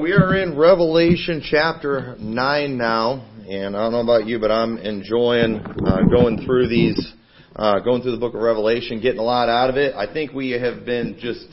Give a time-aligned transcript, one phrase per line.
[0.00, 4.76] We are in Revelation chapter 9 now, and I don't know about you, but I'm
[4.78, 7.12] enjoying uh, going through these,
[7.54, 9.94] uh, going through the book of Revelation, getting a lot out of it.
[9.94, 11.46] I think we have been just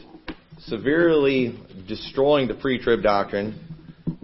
[0.62, 3.60] severely destroying the pre-trib doctrine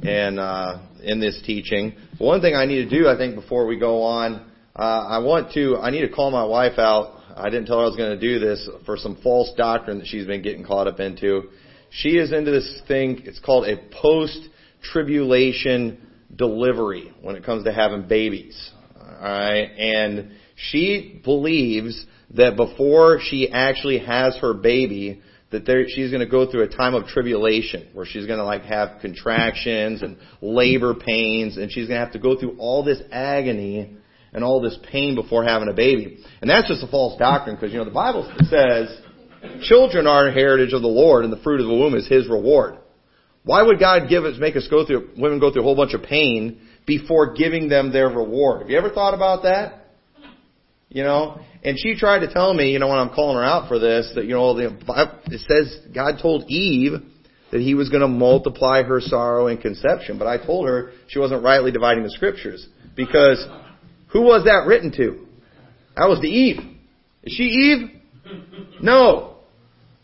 [0.02, 1.96] and uh, in this teaching.
[2.18, 5.54] One thing I need to do, I think, before we go on, uh, I want
[5.54, 7.22] to, I need to call my wife out.
[7.36, 10.08] I didn't tell her I was going to do this for some false doctrine that
[10.08, 11.50] she's been getting caught up into.
[11.90, 15.98] She is into this thing, it's called a post-tribulation
[16.36, 18.72] delivery when it comes to having babies.
[19.00, 19.72] Alright?
[19.78, 25.22] And she believes that before she actually has her baby,
[25.52, 28.46] that there, she's going to go through a time of tribulation where she's going to
[28.46, 32.84] like have contractions and labor pains and she's going to have to go through all
[32.84, 33.96] this agony
[34.34, 36.24] and all this pain before having a baby.
[36.42, 39.02] And that's just a false doctrine because, you know, the Bible says
[39.64, 42.28] Children are a heritage of the Lord, and the fruit of the womb is His
[42.28, 42.78] reward.
[43.44, 45.94] Why would God give us, make us go through, women go through a whole bunch
[45.94, 48.62] of pain before giving them their reward?
[48.62, 49.86] Have you ever thought about that?
[50.90, 51.40] You know?
[51.64, 54.12] And she tried to tell me, you know, when I'm calling her out for this,
[54.16, 56.94] that, you know, it says God told Eve
[57.52, 60.18] that He was going to multiply her sorrow and conception.
[60.20, 62.68] But I told her she wasn't rightly dividing the scriptures.
[62.96, 63.46] Because
[64.10, 65.26] who was that written to?
[65.96, 66.60] That was to Eve.
[67.24, 67.92] Is she Eve?
[68.82, 69.37] No.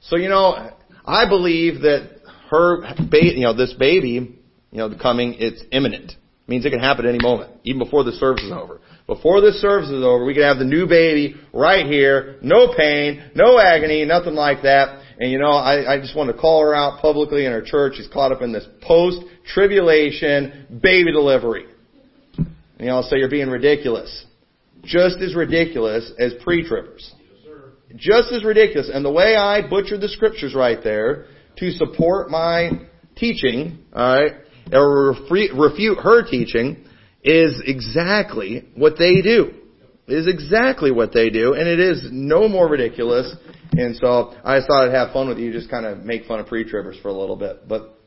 [0.04, 0.72] So, you know,
[1.06, 2.10] I believe that
[2.50, 4.38] her, ba- you know, this baby,
[4.72, 6.12] you know, coming, it's imminent.
[6.12, 8.82] It means it can happen at any moment, even before the service is over.
[9.08, 13.32] Before this service is over, we can have the new baby right here, no pain,
[13.34, 15.00] no agony, nothing like that.
[15.20, 17.94] And you know, I, I just want to call her out publicly in her church.
[17.96, 21.66] She's caught up in this post-tribulation baby delivery.
[22.38, 22.48] And
[22.80, 24.26] you know, say you're being ridiculous.
[24.84, 27.14] Just as ridiculous as pre-trippers
[27.96, 28.90] just as ridiculous.
[28.94, 31.26] And the way I butchered the scriptures right there
[31.58, 32.72] to support my
[33.16, 34.34] teaching, alright,
[34.72, 35.16] or
[35.54, 36.86] refute her teaching,
[37.24, 39.54] is exactly what they do.
[40.06, 43.34] Is exactly what they do, and it is no more ridiculous.
[43.72, 46.42] And so I just thought I'd have fun with you, just kind of make fun
[46.42, 47.70] of pre-tribbers for a little bit.
[47.70, 47.98] But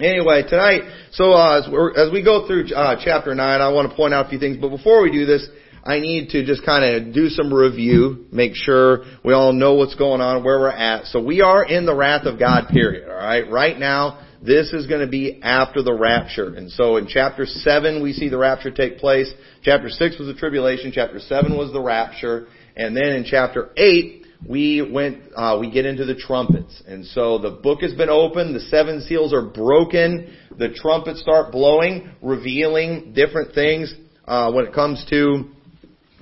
[0.00, 1.66] anyway, tonight, so uh, as,
[1.96, 4.56] as, we go through uh, chapter nine, I want to point out a few things.
[4.60, 5.48] But before we do this,
[5.84, 9.94] I need to just kind of do some review, make sure we all know what's
[9.94, 11.04] going on, where we're at.
[11.06, 13.50] So we are in the wrath of God period, alright?
[13.50, 16.54] Right now, this is going to be after the rapture.
[16.54, 19.30] And so in chapter 7 we see the rapture take place.
[19.62, 20.90] Chapter 6 was the tribulation.
[20.92, 22.46] Chapter 7 was the rapture.
[22.76, 26.82] And then in chapter 8, we went, uh, we get into the trumpets.
[26.86, 31.52] And so the book has been opened, the seven seals are broken, the trumpets start
[31.52, 33.94] blowing, revealing different things,
[34.26, 35.53] uh, when it comes to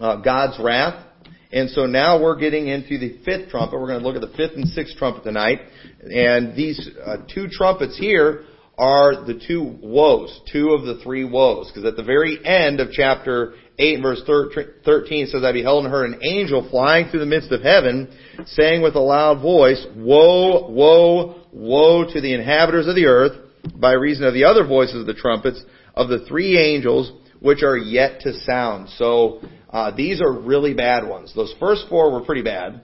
[0.02, 1.06] uh, God's wrath.
[1.52, 3.78] And so now we're getting into the fifth trumpet.
[3.78, 5.60] We're going to look at the fifth and sixth trumpet tonight.
[6.02, 8.44] And these uh, two trumpets here
[8.78, 11.70] are the two woes, two of the three woes.
[11.70, 14.22] Because at the very end of chapter 8 verse
[14.84, 18.12] 13 says, I beheld and heard an angel flying through the midst of heaven,
[18.46, 23.32] saying with a loud voice, Woe, woe, woe to the inhabitants of the earth,
[23.76, 25.62] by reason of the other voices of the trumpets,
[25.94, 28.88] of the three angels which are yet to sound.
[28.90, 31.34] So uh, these are really bad ones.
[31.34, 32.82] Those first four were pretty bad.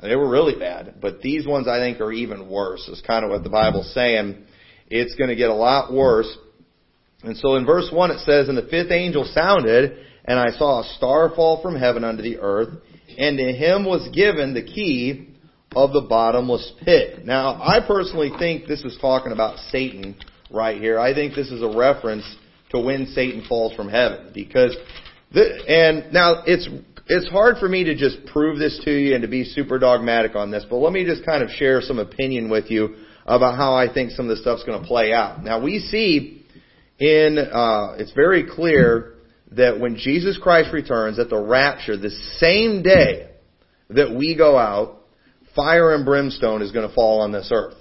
[0.00, 0.96] They were really bad.
[1.00, 2.88] But these ones I think are even worse.
[2.88, 4.44] Is kind of what the Bible's saying.
[4.88, 6.36] It's going to get a lot worse.
[7.22, 10.80] And so in verse 1 it says, And the fifth angel sounded, and I saw
[10.80, 12.70] a star fall from heaven unto the earth,
[13.16, 15.28] and to him was given the key
[15.76, 17.24] of the bottomless pit.
[17.24, 20.16] Now, I personally think this is talking about Satan
[20.50, 20.98] right here.
[20.98, 22.24] I think this is a reference
[22.72, 24.30] to when Satan falls from heaven.
[24.34, 24.76] Because
[25.32, 26.68] the, and now it's
[27.06, 30.34] it's hard for me to just prove this to you and to be super dogmatic
[30.36, 32.96] on this, but let me just kind of share some opinion with you
[33.26, 35.42] about how I think some of this stuff's going to play out.
[35.42, 36.44] Now we see
[36.98, 39.14] in uh, it's very clear
[39.52, 43.30] that when Jesus Christ returns at the rapture, the same day
[43.90, 45.00] that we go out,
[45.54, 47.76] fire and brimstone is going to fall on this earth.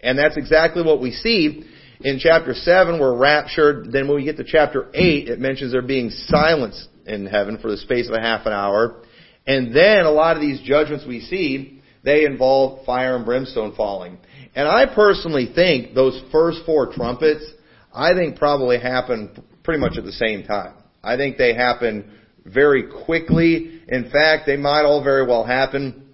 [0.00, 1.64] And that's exactly what we see
[2.00, 3.92] in chapter 7, we're raptured.
[3.92, 7.70] Then when we get to chapter 8, it mentions there being silence in heaven for
[7.70, 9.02] the space of a half an hour.
[9.46, 14.18] And then a lot of these judgments we see, they involve fire and brimstone falling.
[14.54, 17.44] And I personally think those first four trumpets,
[17.92, 20.74] I think probably happen pretty much at the same time.
[21.02, 22.12] I think they happen
[22.44, 23.82] very quickly.
[23.88, 26.08] In fact, they might all very well happen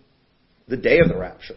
[0.68, 1.56] the day of the rapture.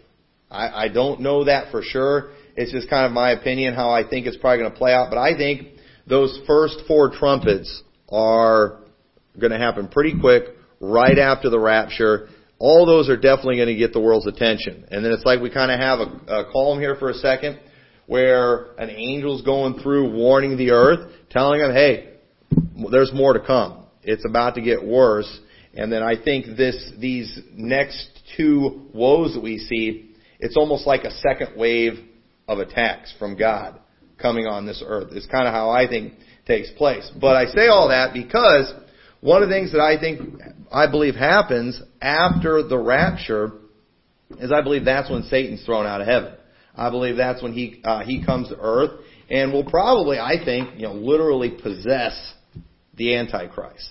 [0.49, 2.31] I, I don't know that for sure.
[2.55, 5.09] It's just kind of my opinion how I think it's probably going to play out.
[5.09, 5.67] But I think
[6.07, 8.79] those first four trumpets are
[9.39, 10.43] going to happen pretty quick,
[10.79, 12.29] right after the rapture.
[12.59, 14.85] All those are definitely going to get the world's attention.
[14.89, 17.59] And then it's like we kind of have a, a here for a second.
[18.07, 22.13] where an angel's going through warning the earth, telling them, hey,
[22.91, 23.85] there's more to come.
[24.03, 25.39] It's about to get worse.
[25.73, 28.07] And then I think this, these next
[28.37, 31.93] two woes that we see, it's almost like a second wave
[32.47, 33.79] of attacks from God
[34.21, 35.09] coming on this earth.
[35.11, 36.13] It's kind of how I think
[36.45, 37.09] takes place.
[37.19, 38.71] But I say all that because
[39.21, 40.39] one of the things that I think,
[40.71, 43.51] I believe happens after the rapture
[44.39, 46.33] is I believe that's when Satan's thrown out of heaven.
[46.75, 50.75] I believe that's when he, uh, he comes to earth and will probably, I think,
[50.75, 52.33] you know, literally possess
[52.95, 53.89] the Antichrist.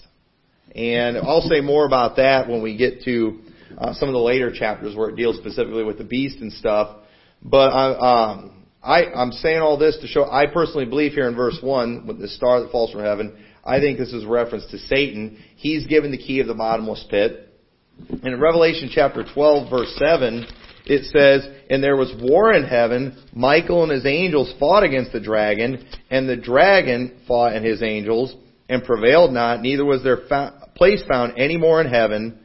[0.74, 3.40] And I'll say more about that when we get to
[3.78, 6.98] uh, some of the later chapters where it deals specifically with the beast and stuff.
[7.44, 11.34] But I, um, I, I'm saying all this to show I personally believe here in
[11.34, 13.36] verse one with the star that falls from heaven.
[13.64, 15.38] I think this is a reference to Satan.
[15.56, 17.48] He's given the key of the bottomless pit.
[18.10, 20.46] And in Revelation chapter 12 verse 7,
[20.86, 23.22] it says, And there was war in heaven.
[23.32, 28.34] Michael and his angels fought against the dragon, and the dragon fought and his angels,
[28.68, 32.38] and prevailed not, neither was their fa- place found any more in heaven.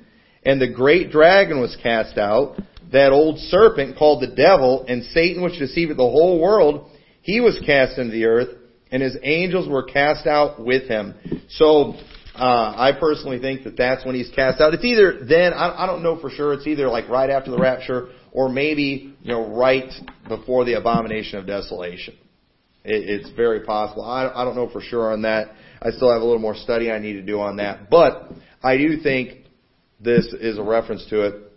[0.45, 2.57] And the great dragon was cast out,
[2.91, 6.89] that old serpent called the devil, and Satan which deceived the whole world,
[7.21, 8.49] he was cast into the earth,
[8.91, 11.13] and his angels were cast out with him.
[11.49, 11.93] So,
[12.35, 14.73] uh, I personally think that that's when he's cast out.
[14.73, 17.57] It's either then, I, I don't know for sure, it's either like right after the
[17.57, 19.91] rapture, or maybe, you know, right
[20.27, 22.15] before the abomination of desolation.
[22.85, 24.03] It, it's very possible.
[24.03, 25.51] I, I don't know for sure on that.
[25.81, 27.89] I still have a little more study I need to do on that.
[27.89, 28.31] But
[28.63, 29.45] I do think
[29.99, 31.48] this is a reference to it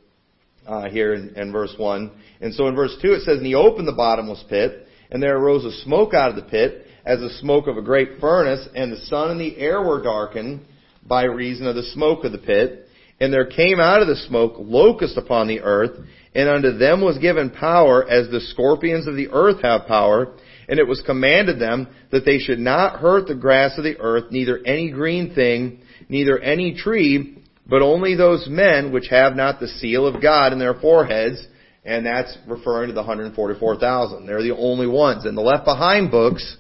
[0.66, 2.10] uh, here in, in verse 1.
[2.40, 5.36] And so in verse 2 it says, And he opened the bottomless pit, and there
[5.36, 8.92] arose a smoke out of the pit, as the smoke of a great furnace, and
[8.92, 10.64] the sun and the air were darkened
[11.06, 12.88] by reason of the smoke of the pit.
[13.20, 15.98] And there came out of the smoke locusts upon the earth,
[16.34, 20.34] and unto them was given power as the scorpions of the earth have power,
[20.68, 24.30] and it was commanded them that they should not hurt the grass of the earth,
[24.30, 27.41] neither any green thing, neither any tree,
[27.72, 31.42] but only those men which have not the seal of God in their foreheads,
[31.86, 34.26] and that's referring to the 144,000.
[34.26, 35.24] They're the only ones.
[35.24, 36.58] In the left behind books,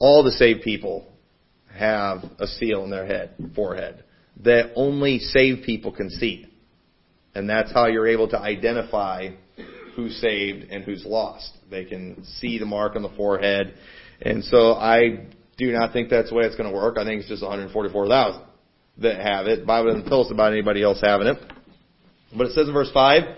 [0.00, 1.06] all the saved people
[1.72, 4.02] have a seal in their head, forehead,
[4.42, 6.48] that only saved people can see.
[7.36, 9.28] And that's how you're able to identify
[9.94, 11.56] who's saved and who's lost.
[11.70, 13.74] They can see the mark on the forehead.
[14.20, 15.24] And so I
[15.56, 16.98] do not think that's the way it's going to work.
[16.98, 18.48] I think it's just 144,000
[18.98, 19.60] that have it.
[19.60, 21.38] The Bible doesn't tell us about anybody else having it.
[22.36, 23.36] But it says in verse 5, it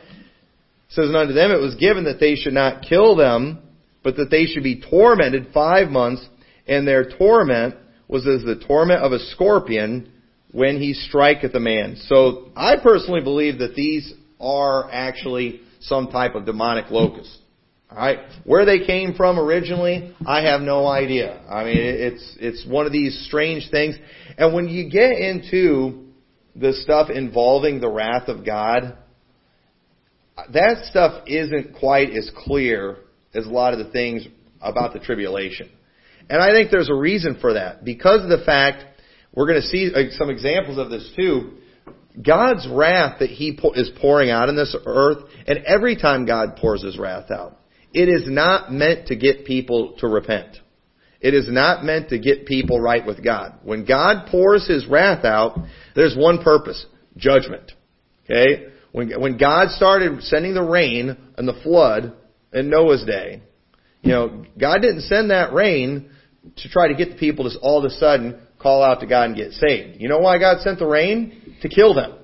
[0.89, 3.61] says, And unto them it was given that they should not kill them,
[4.03, 6.27] but that they should be tormented five months,
[6.67, 7.75] and their torment
[8.09, 10.13] was as the torment of a scorpion
[10.53, 11.97] when he striketh a man.
[11.97, 17.39] So I personally believe that these are actually some type of demonic locust.
[17.95, 18.19] Alright?
[18.43, 21.41] Where they came from originally, I have no idea.
[21.49, 23.95] I mean, it's, it's one of these strange things.
[24.37, 26.09] And when you get into
[26.57, 28.99] the stuff involving the wrath of God,
[30.53, 32.97] that stuff isn't quite as clear
[33.33, 34.27] as a lot of the things
[34.61, 35.71] about the tribulation.
[36.29, 37.85] And I think there's a reason for that.
[37.85, 38.85] Because of the fact,
[39.33, 41.59] we're going to see uh, some examples of this too,
[42.21, 46.83] God's wrath that He is pouring out in this earth, and every time God pours
[46.83, 47.59] His wrath out,
[47.95, 50.59] it is not meant to get people to repent.
[51.21, 53.61] It is not meant to get people right with God.
[53.63, 55.59] When God pours His wrath out,
[55.95, 56.85] there's one purpose.
[57.17, 57.73] Judgment.
[58.25, 58.67] Okay?
[58.93, 62.15] When, when God started sending the rain and the flood
[62.53, 63.43] in Noah's day,
[64.03, 66.11] you know, God didn't send that rain
[66.57, 69.31] to try to get the people to all of a sudden call out to God
[69.31, 70.01] and get saved.
[70.01, 71.57] You know why God sent the rain?
[71.63, 72.19] To kill them.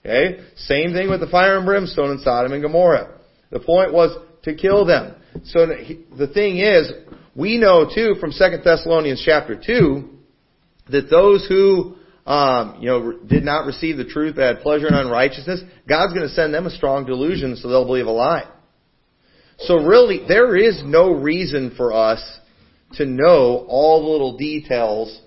[0.00, 0.42] Okay?
[0.56, 3.18] Same thing with the fire and brimstone in Sodom and Gomorrah.
[3.50, 5.14] The point was to kill them.
[5.44, 6.92] So the thing is,
[7.34, 10.08] we know too from 2 Thessalonians chapter 2
[10.90, 11.96] that those who
[12.26, 16.28] um, you know, did not receive the truth but had pleasure in unrighteousness, God's going
[16.28, 18.48] to send them a strong delusion so they'll believe a lie.
[19.58, 22.22] So really, there is no reason for us
[22.94, 25.20] to know all the little details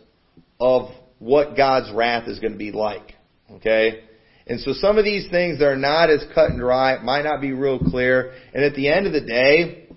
[0.59, 3.13] of what God's wrath is going to be like.
[3.51, 4.04] Okay?
[4.47, 7.41] And so some of these things that are not as cut and dry, might not
[7.41, 9.87] be real clear, and at the end of the day,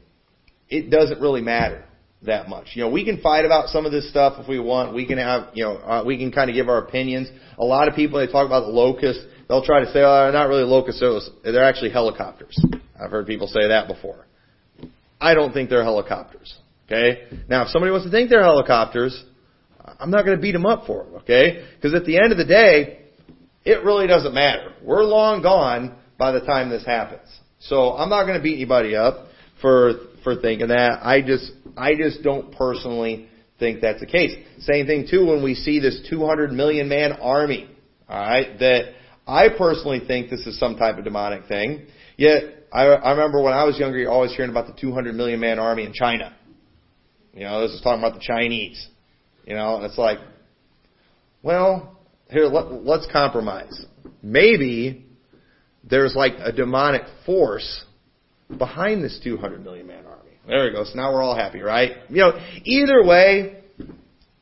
[0.69, 1.85] it doesn't really matter
[2.23, 2.69] that much.
[2.75, 4.95] You know, we can fight about some of this stuff if we want.
[4.95, 7.29] We can have, you know, uh, we can kind of give our opinions.
[7.59, 10.33] A lot of people, they talk about the locusts, they'll try to say, oh, they're
[10.33, 11.03] not really locusts,
[11.45, 12.59] they're actually helicopters.
[13.01, 14.27] I've heard people say that before.
[15.21, 16.57] I don't think they're helicopters.
[16.87, 17.29] Okay?
[17.49, 19.25] Now, if somebody wants to think they're helicopters,
[20.01, 21.15] I'm not going to beat them up for it.
[21.23, 21.67] Okay?
[21.77, 23.08] Because at the end of the day,
[23.69, 24.73] it really doesn't matter.
[24.83, 27.29] We're long gone by the time this happens.
[27.61, 29.27] So I'm not going to beat anybody up
[29.61, 29.93] for
[30.25, 31.01] for thinking that.
[31.03, 34.35] I just, I just don't personally think that's the case.
[34.61, 37.71] Same thing too when we see this 200 million man army.
[38.09, 38.95] Alright, that
[39.27, 41.87] I personally think this is some type of demonic thing.
[42.17, 45.41] Yet, I, I remember when I was younger, you're always hearing about the 200 million
[45.41, 46.35] man army in China.
[47.35, 48.89] You know, this is talking about the Chinese.
[49.45, 50.19] You know, it's like,
[51.43, 51.98] well,
[52.31, 53.87] here, let, let's compromise.
[54.23, 55.07] Maybe
[55.85, 57.85] there's like a demonic force
[58.57, 60.31] behind this 200 million man army.
[60.47, 60.85] There we go.
[60.85, 61.93] So now we're all happy, right?
[62.09, 63.63] You know, either way,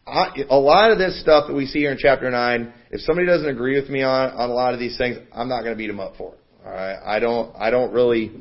[0.07, 3.27] I, a lot of this stuff that we see here in chapter 9, if somebody
[3.27, 5.79] doesn't agree with me on, on a lot of these things, I'm not going to
[5.79, 6.41] beat them up for it.
[6.65, 6.99] Alright?
[7.05, 8.33] I don't, I don't really,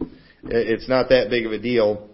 [0.43, 2.09] it's not that big of a deal.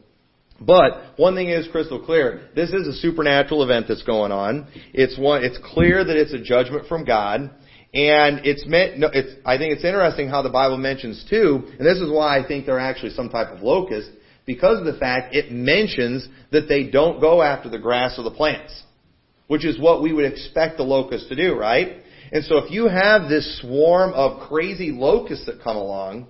[0.61, 2.49] But one thing is crystal clear.
[2.55, 4.67] This is a supernatural event that's going on.
[4.93, 7.49] It's one, it's clear that it's a judgment from God.
[7.93, 11.85] And it's meant, no, it's, I think it's interesting how the Bible mentions too, and
[11.85, 14.09] this is why I think they're actually some type of locust,
[14.45, 18.31] because of the fact it mentions that they don't go after the grass or the
[18.31, 18.83] plants.
[19.47, 21.97] Which is what we would expect the locust to do, right?
[22.31, 26.27] And so if you have this swarm of crazy locusts that come along,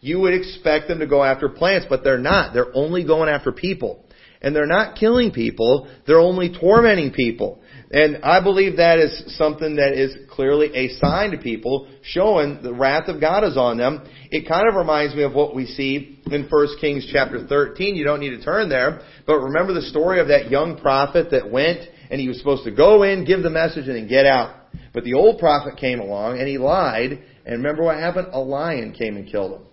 [0.00, 2.54] you would expect them to go after plants, but they're not.
[2.54, 4.04] They're only going after people.
[4.42, 7.60] And they're not killing people, they're only tormenting people.
[7.90, 12.72] And I believe that is something that is clearly a sign to people showing the
[12.72, 14.08] wrath of God is on them.
[14.30, 17.96] It kind of reminds me of what we see in 1 Kings chapter 13.
[17.96, 21.50] You don't need to turn there, but remember the story of that young prophet that
[21.50, 21.80] went
[22.10, 24.56] and he was supposed to go in, give the message, and then get out.
[24.94, 28.28] But the old prophet came along and he lied, and remember what happened?
[28.32, 29.66] A lion came and killed him.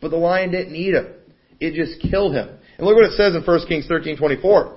[0.00, 1.08] But the lion didn't eat him.
[1.60, 2.48] It just killed him.
[2.76, 4.72] And look what it says in 1 Kings 13:24.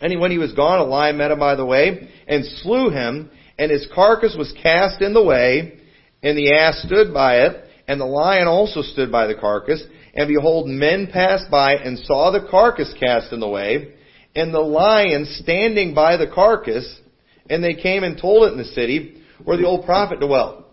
[0.00, 3.30] And when he was gone, a lion met him by the way and slew him,
[3.58, 5.78] and his carcass was cast in the way,
[6.22, 9.82] and the ass stood by it, and the lion also stood by the carcass.
[10.14, 13.94] And behold, men passed by and saw the carcass cast in the way,
[14.34, 17.00] and the lion standing by the carcass,
[17.48, 20.64] and they came and told it in the city where the old prophet dwelt.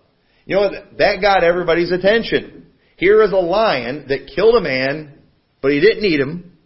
[0.46, 2.66] You know, that got everybody's attention.
[2.97, 5.13] Here is a lion that killed a man,
[5.61, 6.57] but he didn't eat him,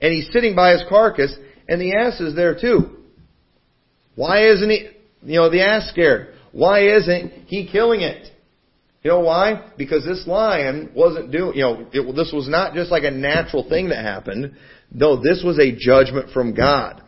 [0.00, 1.34] and he's sitting by his carcass,
[1.66, 2.96] and the ass is there too.
[4.14, 4.88] Why isn't he,
[5.22, 6.34] you know, the ass scared?
[6.52, 8.30] Why isn't he killing it?
[9.02, 9.70] You know why?
[9.78, 13.66] Because this lion wasn't doing, you know, it, this was not just like a natural
[13.68, 14.56] thing that happened.
[14.90, 17.02] No, this was a judgment from God.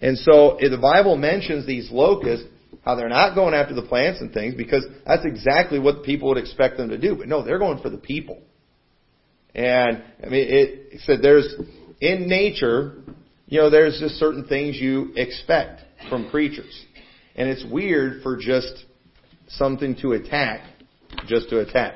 [0.00, 2.46] And so eh, the Bible mentions these locusts
[2.84, 6.38] how they're not going after the plants and things because that's exactly what people would
[6.38, 7.14] expect them to do.
[7.16, 8.40] But no, they're going for the people.
[9.54, 11.54] And I mean, it, it said there's
[12.00, 13.02] in nature,
[13.46, 16.84] you know, there's just certain things you expect from creatures,
[17.36, 18.84] and it's weird for just
[19.48, 20.62] something to attack,
[21.26, 21.94] just to attack.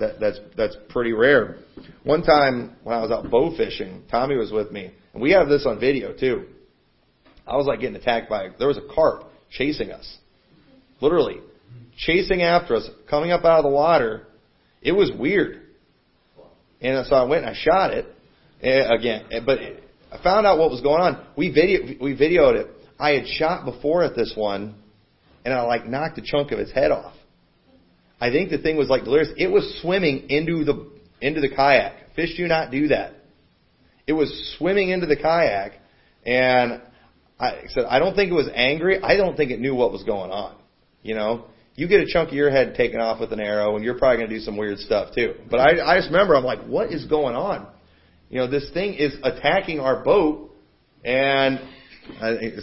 [0.00, 1.58] That, that's that's pretty rare.
[2.02, 5.48] One time when I was out bow fishing, Tommy was with me, and we have
[5.48, 6.46] this on video too.
[7.46, 10.18] I was like getting attacked by there was a carp chasing us,
[11.04, 11.40] Literally.
[11.98, 14.26] Chasing after us, coming up out of the water.
[14.80, 15.60] It was weird.
[16.80, 18.06] And so I went and I shot it
[18.62, 19.26] eh, again.
[19.30, 21.26] Eh, but I found out what was going on.
[21.36, 22.68] We video we videoed it.
[22.98, 24.76] I had shot before at this one,
[25.44, 27.14] and I like knocked a chunk of its head off.
[28.18, 29.28] I think the thing was like delirious.
[29.36, 32.14] It was swimming into the into the kayak.
[32.16, 33.12] Fish do not do that.
[34.06, 35.72] It was swimming into the kayak,
[36.24, 36.80] and
[37.38, 39.02] I said I don't think it was angry.
[39.02, 40.63] I don't think it knew what was going on.
[41.04, 41.44] You know,
[41.76, 44.16] you get a chunk of your head taken off with an arrow, and you're probably
[44.16, 45.34] going to do some weird stuff too.
[45.50, 47.68] But I, I just remember, I'm like, what is going on?
[48.30, 50.50] You know, this thing is attacking our boat,
[51.04, 51.60] and
[52.20, 52.54] I think,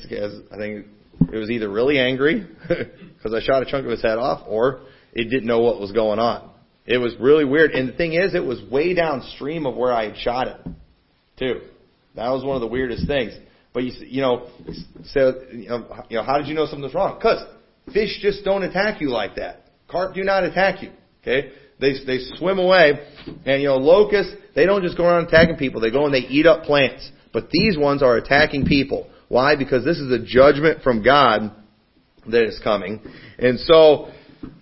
[0.52, 0.88] I think
[1.32, 4.82] it was either really angry because I shot a chunk of his head off, or
[5.14, 6.50] it didn't know what was going on.
[6.86, 7.72] It was really weird.
[7.72, 10.58] And the thing is, it was way downstream of where I had shot it,
[11.38, 11.62] too.
[12.16, 13.34] That was one of the weirdest things.
[13.74, 14.50] But you, you know,
[15.06, 17.18] so you know, you know, how did you know something was wrong?
[17.18, 17.42] Because
[17.94, 19.66] Fish just don't attack you like that.
[19.88, 20.92] Carp do not attack you.
[21.22, 21.52] Okay?
[21.80, 22.94] They, they swim away.
[23.46, 25.82] And you know, locusts, they don't just go around attacking people.
[25.82, 27.10] They go and they eat up plants.
[27.34, 29.10] But these ones are attacking people.
[29.28, 29.56] Why?
[29.56, 31.56] Because this is a judgment from God
[32.30, 33.02] that is coming.
[33.40, 34.10] And so,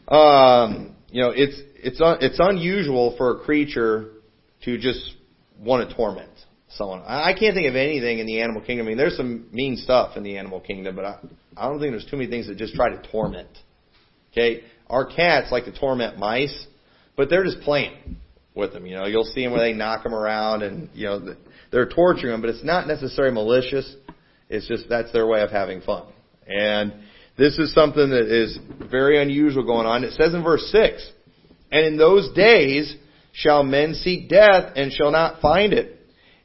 [0.07, 4.11] um, you know, it's, it's, un, it's unusual for a creature
[4.63, 5.13] to just
[5.59, 6.28] want to torment
[6.69, 7.01] someone.
[7.05, 8.85] I can't think of anything in the animal kingdom.
[8.85, 11.19] I mean, there's some mean stuff in the animal kingdom, but I,
[11.57, 13.49] I don't think there's too many things that just try to torment.
[14.31, 16.67] Okay, our cats like to torment mice,
[17.17, 18.17] but they're just playing
[18.53, 18.85] with them.
[18.85, 21.35] You know, you'll see them where they knock them around, and you know
[21.71, 23.95] they're torturing them, but it's not necessarily malicious.
[24.49, 26.05] It's just that's their way of having fun.
[26.47, 26.93] And
[27.37, 28.57] this is something that is
[28.89, 30.03] very unusual going on.
[30.03, 31.09] It says in verse six,
[31.71, 32.95] and in those days
[33.31, 35.98] shall men seek death and shall not find it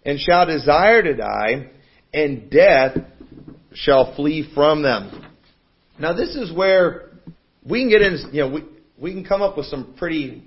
[0.04, 1.70] and shall desire to die,
[2.12, 2.96] and death
[3.74, 5.24] shall flee from them.
[5.98, 7.10] Now this is where
[7.64, 8.64] we can get in, you know, we,
[8.98, 10.44] we can come up with some pretty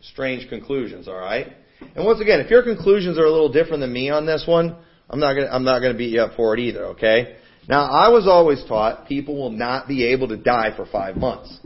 [0.00, 1.48] strange conclusions, alright?
[1.94, 4.76] And once again, if your conclusions are a little different than me on this one,
[5.10, 7.36] I'm not gonna, I'm not gonna beat you up for it either, okay?
[7.68, 11.58] Now, I was always taught people will not be able to die for five months.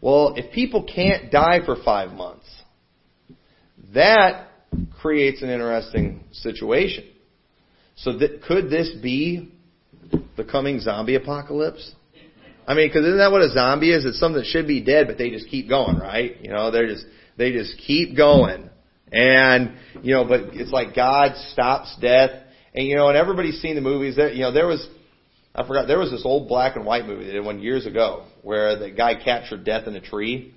[0.00, 2.46] Well, if people can't die for five months,
[3.94, 4.49] that
[5.00, 7.04] creates an interesting situation.
[7.96, 9.52] So th- could this be
[10.36, 11.92] the coming zombie apocalypse?
[12.66, 14.04] I mean, because isn't that what a zombie is?
[14.04, 16.36] It's something that should be dead, but they just keep going, right?
[16.40, 17.04] You know, they're just
[17.36, 18.70] they just keep going,
[19.12, 19.72] and
[20.02, 22.30] you know, but it's like God stops death,
[22.74, 24.16] and you know, and everybody's seen the movies.
[24.16, 24.86] That you know, there was
[25.54, 28.26] I forgot there was this old black and white movie they did one years ago
[28.42, 30.54] where the guy captured death in a tree,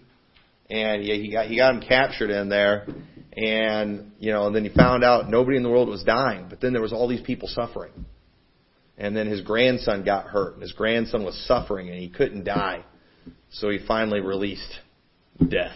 [0.69, 2.85] and yeah, he got he got him captured in there,
[3.35, 6.61] and you know, and then he found out nobody in the world was dying, but
[6.61, 7.91] then there was all these people suffering,
[8.97, 12.83] and then his grandson got hurt, and his grandson was suffering, and he couldn't die,
[13.51, 14.79] so he finally released
[15.49, 15.75] death,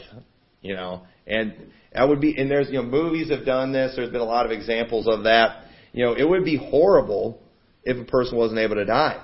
[0.61, 1.53] you know, and
[1.93, 3.95] that would be, and there's you know movies have done this.
[3.95, 5.63] There's been a lot of examples of that.
[5.93, 7.41] You know, it would be horrible
[7.83, 9.23] if a person wasn't able to die.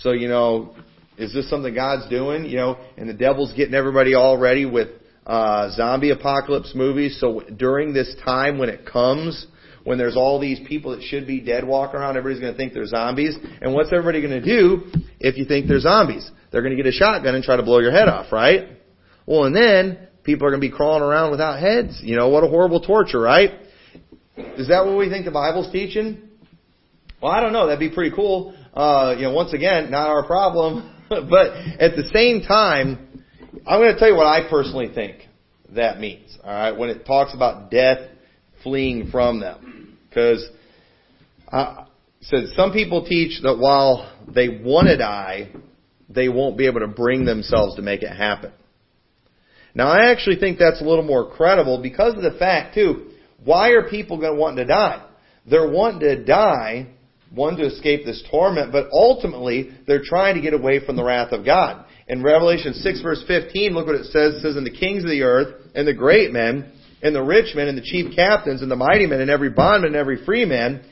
[0.00, 0.74] So, you know,
[1.18, 2.46] is this something God's doing?
[2.46, 4.88] You know, and the devil's getting everybody all ready with
[5.26, 7.18] uh, zombie apocalypse movies.
[7.20, 9.46] So during this time when it comes,
[9.84, 12.72] when there's all these people that should be dead walking around, everybody's going to think
[12.72, 13.36] they're zombies.
[13.60, 16.28] And what's everybody going to do if you think they're zombies?
[16.50, 18.68] They're going to get a shotgun and try to blow your head off, right?
[19.26, 22.00] Well, and then people are going to be crawling around without heads.
[22.02, 23.50] You know, what a horrible torture, right?
[24.36, 26.28] Is that what we think the Bible's teaching?
[27.22, 27.66] Well, I don't know.
[27.66, 28.54] That'd be pretty cool.
[28.74, 30.94] Uh, you know, once again, not our problem.
[31.08, 33.11] but at the same time,
[33.66, 35.28] I'm going to tell you what I personally think
[35.74, 36.36] that means.
[36.42, 37.98] All right, when it talks about death
[38.62, 40.46] fleeing from them, because
[41.50, 41.84] uh,
[42.22, 45.50] said some people teach that while they want to die,
[46.08, 48.52] they won't be able to bring themselves to make it happen.
[49.74, 53.10] Now, I actually think that's a little more credible because of the fact too.
[53.44, 55.04] Why are people going to want to die?
[55.48, 56.88] They're wanting to die
[57.30, 61.32] one to escape this torment, but ultimately they're trying to get away from the wrath
[61.32, 61.86] of God.
[62.08, 64.34] In Revelation 6 verse 15, look what it says.
[64.34, 67.54] It says, And the kings of the earth, and the great men, and the rich
[67.54, 70.44] men, and the chief captains, and the mighty men, and every bondman, and every free
[70.44, 70.84] man,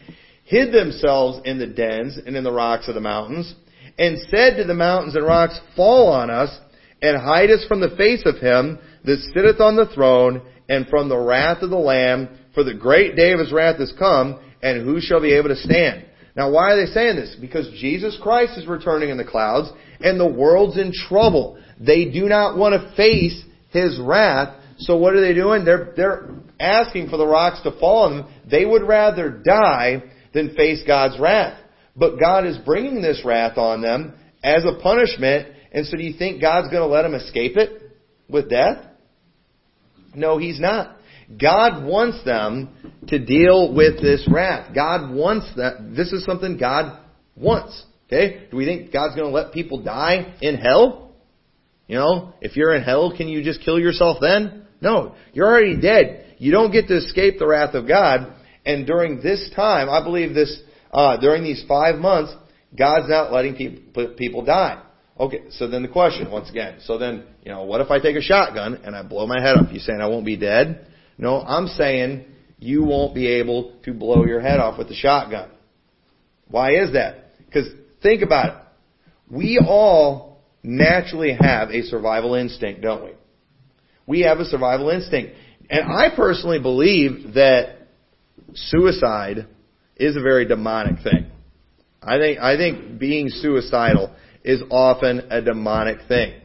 [0.45, 3.55] hid themselves in the dens and in the rocks of the mountains,
[3.99, 6.57] and said to the mountains and rocks, Fall on us,
[7.03, 11.09] and hide us from the face of him that sitteth on the throne, and from
[11.09, 14.85] the wrath of the Lamb, for the great day of his wrath is come, and
[14.85, 16.05] who shall be able to stand?
[16.37, 17.37] Now why are they saying this?
[17.41, 19.71] Because Jesus Christ is returning in the clouds
[20.01, 21.59] and the world's in trouble.
[21.79, 24.57] They do not want to face His wrath.
[24.79, 25.65] So what are they doing?
[25.65, 28.35] They're, they're asking for the rocks to fall on them.
[28.51, 31.61] They would rather die than face God's wrath.
[31.97, 35.49] But God is bringing this wrath on them as a punishment.
[35.73, 37.93] And so do you think God's going to let them escape it
[38.29, 38.87] with death?
[40.15, 40.97] No, He's not.
[41.41, 42.71] God wants them
[43.09, 44.75] to deal with this wrath.
[44.75, 45.95] God wants that.
[45.97, 47.01] This is something God
[47.37, 47.85] wants.
[48.11, 48.49] Okay?
[48.51, 51.13] Do we think God's going to let people die in hell?
[51.87, 54.67] You know, if you're in hell, can you just kill yourself then?
[54.81, 55.15] No.
[55.33, 56.35] You're already dead.
[56.39, 58.35] You don't get to escape the wrath of God.
[58.67, 60.61] And during this time, I believe this,
[60.93, 62.35] uh, during these five months,
[62.77, 64.83] God's not letting people, people die.
[65.19, 68.17] Okay, so then the question, once again, so then, you know, what if I take
[68.17, 69.73] a shotgun and I blow my head off?
[69.73, 70.87] You saying I won't be dead?
[71.19, 72.25] No, I'm saying
[72.59, 75.51] you won't be able to blow your head off with the shotgun.
[76.49, 77.33] Why is that?
[77.45, 77.69] Because
[78.03, 78.55] think about it.
[79.31, 83.11] We all naturally have a survival instinct, don't we?
[84.07, 85.33] We have a survival instinct.
[85.69, 87.77] And I personally believe that
[88.55, 89.47] suicide
[89.97, 91.31] is a very demonic thing.
[92.03, 96.41] I think, I think being suicidal is often a demonic thing.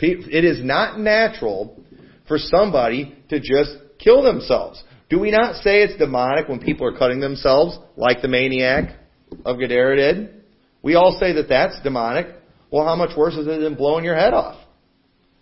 [0.00, 1.78] It is not natural
[2.26, 4.82] for somebody to just kill themselves.
[5.08, 8.96] Do we not say it's demonic when people are cutting themselves, like the maniac
[9.44, 10.39] of Gadara did?
[10.82, 12.28] We all say that that's demonic.
[12.70, 14.56] Well, how much worse is it than blowing your head off?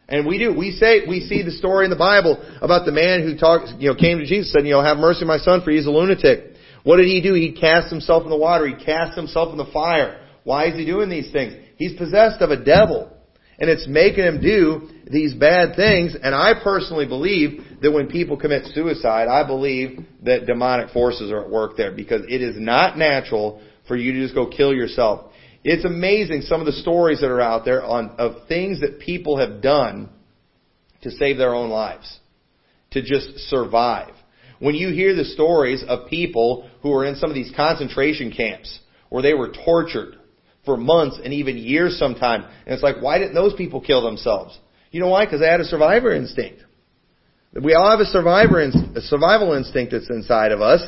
[0.08, 0.54] And we do.
[0.56, 3.90] We say, we see the story in the Bible about the man who talked, you
[3.90, 5.86] know, came to Jesus and said, you know, have mercy on my son for he's
[5.86, 6.54] a lunatic.
[6.82, 7.34] What did he do?
[7.34, 8.66] He cast himself in the water.
[8.66, 10.24] He cast himself in the fire.
[10.44, 11.54] Why is he doing these things?
[11.76, 13.12] He's possessed of a devil.
[13.58, 16.16] And it's making him do these bad things.
[16.20, 21.42] And I personally believe that when people commit suicide, I believe that demonic forces are
[21.44, 25.27] at work there because it is not natural for you to just go kill yourself.
[25.68, 29.36] It's amazing some of the stories that are out there on, of things that people
[29.36, 30.08] have done
[31.02, 32.18] to save their own lives,
[32.92, 34.14] to just survive.
[34.60, 38.80] When you hear the stories of people who are in some of these concentration camps
[39.10, 40.16] where they were tortured
[40.64, 44.58] for months and even years sometime, and it's like, why didn't those people kill themselves?
[44.90, 45.26] You know why?
[45.26, 46.62] Because they had a survivor instinct.
[47.52, 50.80] We all have a survivor, a survival instinct that's inside of us,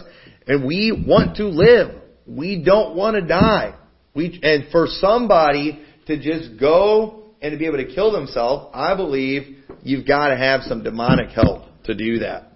[0.46, 2.00] and we want to live.
[2.26, 3.74] We don't want to die.
[4.14, 8.94] We, and for somebody to just go and to be able to kill themselves, I
[8.96, 12.52] believe you've got to have some demonic help to do that.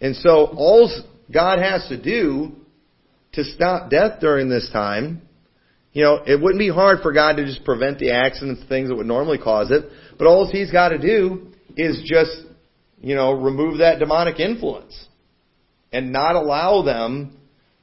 [0.00, 0.90] And so all
[1.32, 2.52] God has to do
[3.32, 5.22] to stop death during this time,
[5.92, 8.96] you know, it wouldn't be hard for God to just prevent the accidents, things that
[8.96, 9.84] would normally cause it,
[10.18, 12.46] but all He's got to do is just,
[13.00, 15.08] you know, remove that demonic influence
[15.92, 17.36] and not allow them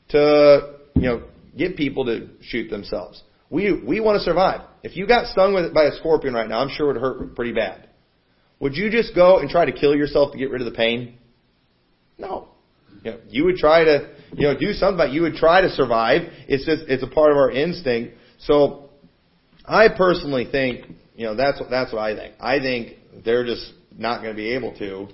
[0.10, 1.24] to, you know,
[1.58, 3.22] get people to shoot themselves.
[3.50, 4.62] We, we want to survive.
[4.84, 7.36] If you got stung with, by a scorpion right now, I'm sure it would hurt
[7.36, 7.88] pretty bad.
[8.60, 11.18] Would you just go and try to kill yourself to get rid of the pain?
[12.18, 12.50] No.
[13.04, 15.70] You, know, you would try to, you know, do something, but you would try to
[15.70, 16.24] survive.
[16.48, 18.16] It's just, it's a part of our instinct.
[18.40, 18.90] So,
[19.68, 22.36] I personally think, you know, that's, that's what I think.
[22.40, 25.08] I think they're just not going to be able to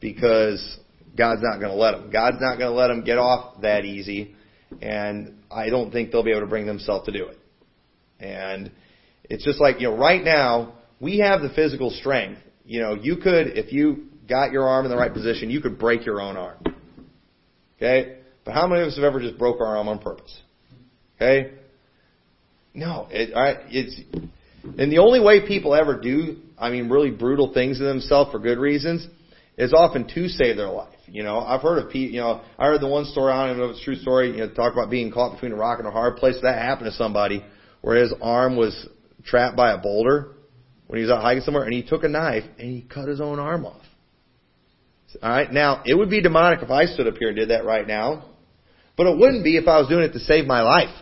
[0.00, 0.78] because
[1.16, 2.10] God's not going to let them.
[2.10, 4.34] God's not going to let them get off that easy,
[4.80, 7.38] and I don't think they'll be able to bring themselves to do it.
[8.20, 8.70] And
[9.24, 12.40] it's just like, you know, right now, we have the physical strength.
[12.64, 15.78] You know, you could, if you got your arm in the right position, you could
[15.78, 16.58] break your own arm.
[17.76, 18.18] Okay?
[18.44, 20.36] But how many of us have ever just broke our arm on purpose?
[21.16, 21.52] Okay?
[22.74, 23.08] No.
[23.10, 24.00] It, I, it's,
[24.62, 28.38] and the only way people ever do, I mean, really brutal things to themselves for
[28.38, 29.06] good reasons,
[29.56, 30.94] is often to save their life.
[31.06, 33.56] You know, I've heard of people, you know, I heard the one story, I don't
[33.56, 35.56] even know if it's a true story, you know, talk about being caught between a
[35.56, 36.36] rock and a hard place.
[36.42, 37.44] That happened to somebody
[37.80, 38.88] where his arm was
[39.24, 40.34] trapped by a boulder
[40.86, 43.20] when he was out hiking somewhere and he took a knife and he cut his
[43.20, 43.82] own arm off.
[45.22, 47.86] Alright, now, it would be demonic if I stood up here and did that right
[47.86, 48.26] now.
[48.96, 50.94] But it wouldn't be if I was doing it to save my life.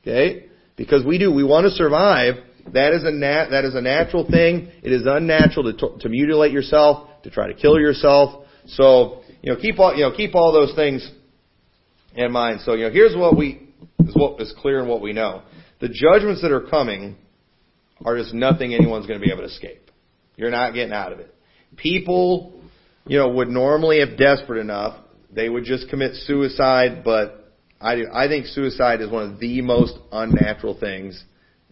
[0.00, 0.46] Okay?
[0.76, 2.36] Because we do, we want to survive.
[2.72, 4.70] That is a nat, that is a natural thing.
[4.82, 8.46] It is unnatural to, to mutilate yourself, to try to kill yourself.
[8.66, 11.10] So, you know, keep all, you know, keep all those things
[12.14, 12.60] in mind.
[12.64, 13.68] So, you know, here's what we,
[14.00, 15.42] is what is clear and what we know.
[15.80, 17.16] The judgments that are coming
[18.04, 19.90] are just nothing anyone's going to be able to escape.
[20.36, 21.34] You're not getting out of it.
[21.76, 22.52] People,
[23.06, 25.00] you know, would normally, if desperate enough,
[25.32, 29.60] they would just commit suicide, but I, do, I think suicide is one of the
[29.60, 31.22] most unnatural things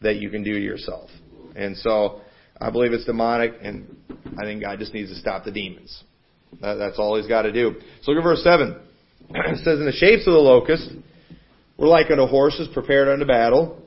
[0.01, 1.11] that you can do to yourself.
[1.55, 2.22] And so,
[2.63, 3.97] I believe it's demonic, and
[4.39, 6.05] I think God just needs to stop the demons.
[6.61, 7.75] That, that's all He's got to do.
[8.03, 8.81] So look at verse 7.
[9.31, 10.91] it says, In the shapes of the locust
[11.77, 13.83] were like unto horses prepared unto battle,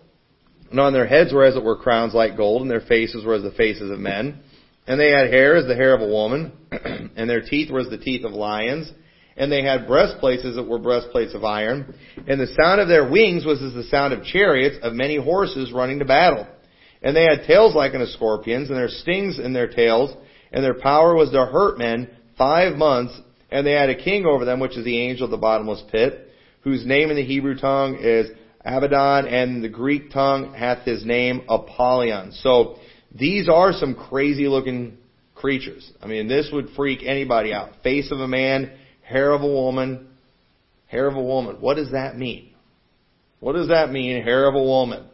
[0.70, 3.36] and on their heads were as it were crowns like gold, and their faces were
[3.36, 4.42] as the faces of men.
[4.88, 6.52] And they had hair as the hair of a woman,
[7.16, 8.92] and their teeth were as the teeth of lions.
[9.38, 11.94] And they had breastplates that were breastplates of iron.
[12.28, 15.74] And the sound of their wings was as the sound of chariots of many horses
[15.74, 16.48] running to battle.
[17.06, 20.12] And they had tails like unto scorpions, and their stings in their tails,
[20.52, 23.18] and their power was to hurt men five months.
[23.52, 26.30] And they had a king over them, which is the angel of the bottomless pit,
[26.62, 28.32] whose name in the Hebrew tongue is
[28.66, 32.32] Abaddon, and the Greek tongue hath his name Apollyon.
[32.32, 32.78] So
[33.14, 34.98] these are some crazy looking
[35.36, 35.90] creatures.
[36.02, 37.84] I mean, this would freak anybody out.
[37.84, 38.72] Face of a man,
[39.04, 40.08] hair of a woman,
[40.88, 41.58] hair of a woman.
[41.60, 42.50] What does that mean?
[43.42, 45.06] What does that mean, hair of a woman?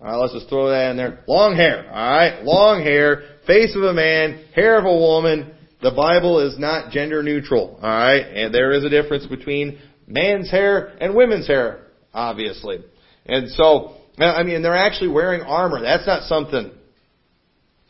[0.00, 1.24] Alright, let's just throw that in there.
[1.26, 2.44] Long hair, alright?
[2.44, 5.54] Long hair, face of a man, hair of a woman.
[5.82, 8.26] The Bible is not gender neutral, alright?
[8.26, 12.78] And there is a difference between man's hair and women's hair, obviously.
[13.26, 15.80] And so, I mean, they're actually wearing armor.
[15.80, 16.70] That's not something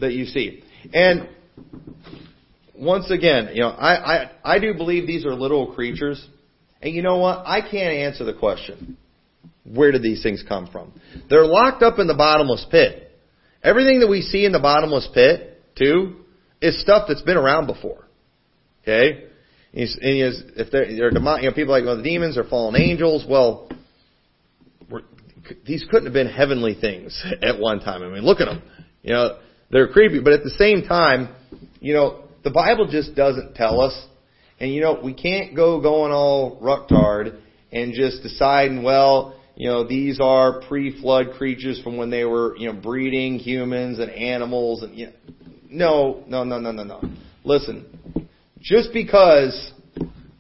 [0.01, 0.63] that you see.
[0.93, 1.29] And
[2.75, 6.27] once again, you know, I, I, I do believe these are little creatures.
[6.81, 7.47] And you know what?
[7.47, 8.97] I can't answer the question.
[9.65, 10.93] Where did these things come from?
[11.29, 13.11] They're locked up in the bottomless pit.
[13.63, 16.17] Everything that we see in the bottomless pit, too,
[16.61, 18.07] is stuff that's been around before.
[18.83, 19.25] Okay?
[19.75, 19.89] And
[20.57, 23.25] if they're, they're you know, people like well, the demons are fallen angels.
[23.29, 23.69] Well,
[25.67, 28.03] these couldn't have been heavenly things at one time.
[28.03, 28.63] I mean, look at them.
[29.03, 29.39] You know,
[29.71, 31.35] they're creepy, but at the same time,
[31.81, 34.07] you know, the Bible just doesn't tell us.
[34.61, 37.39] And you know, we can't go going all rucktard
[37.71, 42.73] and just deciding, well, you know, these are pre-flood creatures from when they were, you
[42.73, 45.07] know, breeding humans and animals and, you
[45.69, 47.03] know, no, no, no, no, no, no.
[47.43, 48.29] Listen,
[48.61, 49.73] just because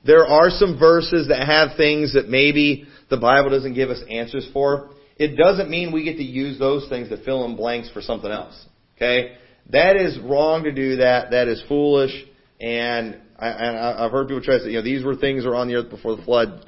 [0.06, 4.48] there are some verses that have things that maybe the Bible doesn't give us answers
[4.52, 8.00] for, it doesn't mean we get to use those things to fill in blanks for
[8.00, 8.66] something else.
[8.94, 9.32] Okay?
[9.70, 11.32] That is wrong to do that.
[11.32, 12.12] That is foolish.
[12.60, 15.48] And I, and I've heard people try to say, you know, these were things that
[15.50, 16.64] were on the earth before the flood.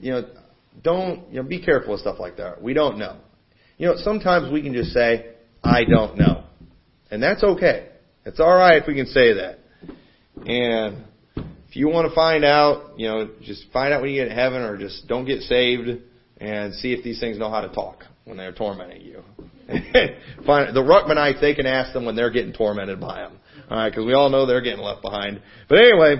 [0.00, 0.28] You know,
[0.82, 2.62] don't, you know, be careful with stuff like that.
[2.62, 3.16] We don't know.
[3.76, 6.44] You know, sometimes we can just say, I don't know.
[7.10, 7.88] And that's okay.
[8.24, 9.58] It's alright if we can say that.
[10.44, 11.04] And
[11.68, 14.34] if you want to find out, you know, just find out when you get to
[14.34, 16.02] heaven or just don't get saved
[16.38, 19.22] and see if these things know how to talk when they're tormenting you.
[20.46, 23.38] find, the Ruckmanites, they can ask them when they're getting tormented by them.
[23.70, 25.42] Alright, because we all know they're getting left behind.
[25.68, 26.16] But anyway,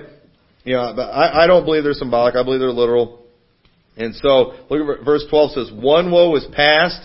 [0.65, 2.35] you know, but I, I don't believe they're symbolic.
[2.35, 3.25] I believe they're literal.
[3.99, 7.01] And so, look at verse 12 says, One woe is past,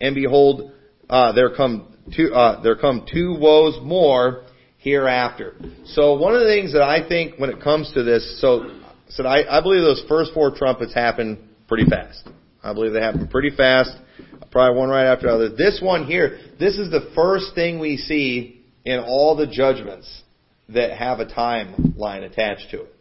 [0.00, 0.70] and behold,
[1.10, 4.44] uh, there come two, uh, there come two woes more
[4.78, 5.54] hereafter.
[5.86, 8.70] So one of the things that I think when it comes to this, so,
[9.08, 12.28] so I, I believe those first four trumpets happen pretty fast.
[12.62, 13.90] I believe they happen pretty fast.
[14.52, 15.48] Probably one right after the other.
[15.50, 20.22] This one here, this is the first thing we see in all the judgments
[20.68, 22.95] that have a timeline attached to it.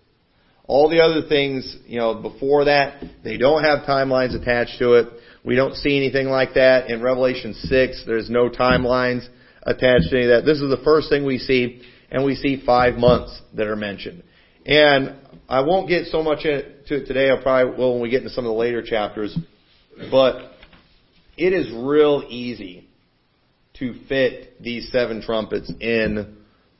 [0.67, 5.09] All the other things, you know, before that, they don't have timelines attached to it.
[5.43, 8.03] We don't see anything like that in Revelation 6.
[8.07, 9.27] There's no timelines
[9.61, 10.45] attached to any of that.
[10.45, 14.23] This is the first thing we see, and we see five months that are mentioned.
[14.65, 15.15] And
[15.47, 17.29] I won't get so much into it today.
[17.29, 19.37] I probably will when we get into some of the later chapters.
[20.09, 20.51] But
[21.37, 22.87] it is real easy
[23.79, 26.37] to fit these seven trumpets in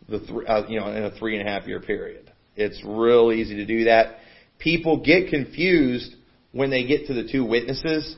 [0.09, 2.24] the th- uh, you know in a three and a half year period.
[2.55, 4.17] It's real easy to do that.
[4.59, 6.15] People get confused
[6.51, 8.15] when they get to the two witnesses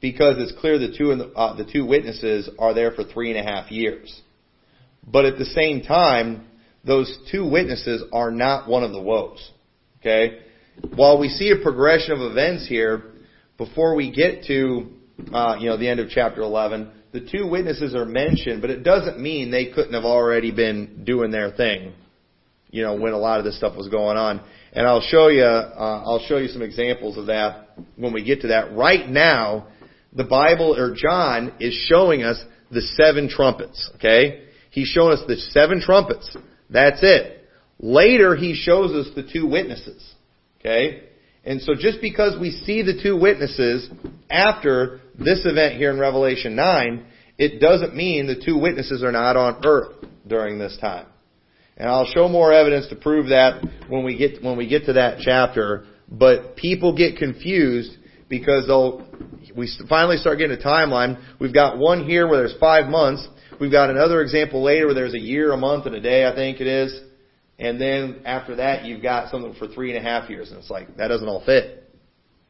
[0.00, 3.46] because it's clear the two the, uh, the two witnesses are there for three and
[3.46, 4.20] a half years.
[5.06, 6.46] But at the same time,
[6.84, 9.50] those two witnesses are not one of the woes.
[10.00, 10.40] Okay?
[10.94, 13.12] While we see a progression of events here,
[13.58, 14.90] before we get to
[15.32, 18.82] uh, you know the end of chapter 11, the two witnesses are mentioned, but it
[18.82, 21.92] doesn't mean they couldn't have already been doing their thing.
[22.70, 24.40] You know when a lot of this stuff was going on,
[24.72, 28.42] and I'll show you uh, I'll show you some examples of that when we get
[28.42, 28.74] to that.
[28.74, 29.68] Right now,
[30.12, 33.90] the Bible or John is showing us the seven trumpets.
[33.96, 36.36] Okay, he's showing us the seven trumpets.
[36.68, 37.48] That's it.
[37.80, 40.14] Later, he shows us the two witnesses.
[40.60, 41.04] Okay?
[41.44, 43.88] And so just because we see the two witnesses
[44.28, 47.06] after this event here in Revelation 9,
[47.38, 51.06] it doesn't mean the two witnesses are not on earth during this time.
[51.80, 54.92] And I'll show more evidence to prove that when we get, when we get to
[54.92, 55.86] that chapter.
[56.10, 57.96] But people get confused
[58.28, 59.08] because they'll,
[59.56, 61.24] we finally start getting a timeline.
[61.40, 63.26] We've got one here where there's five months.
[63.58, 66.34] We've got another example later where there's a year, a month, and a day, I
[66.34, 67.00] think it is.
[67.58, 70.50] And then after that, you've got something for three and a half years.
[70.50, 71.90] And it's like, that doesn't all fit.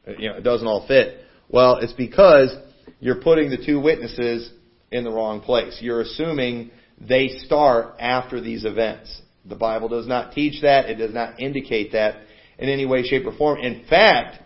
[0.08, 1.20] Uh, you know, it doesn't all fit.
[1.48, 2.52] Well, it's because
[2.98, 4.50] you're putting the two witnesses
[4.90, 5.78] in the wrong place.
[5.80, 9.22] You're assuming they start after these events.
[9.46, 10.90] The Bible does not teach that.
[10.90, 12.22] It does not indicate that
[12.58, 13.58] in any way, shape, or form.
[13.60, 14.42] In fact,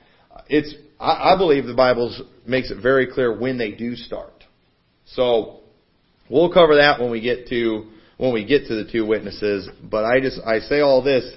[0.49, 4.45] it's, I, I believe the Bible makes it very clear when they do start.
[5.07, 5.61] So,
[6.31, 9.69] we'll cover that when we get to when we get to the two witnesses.
[9.83, 11.31] But I just I say all this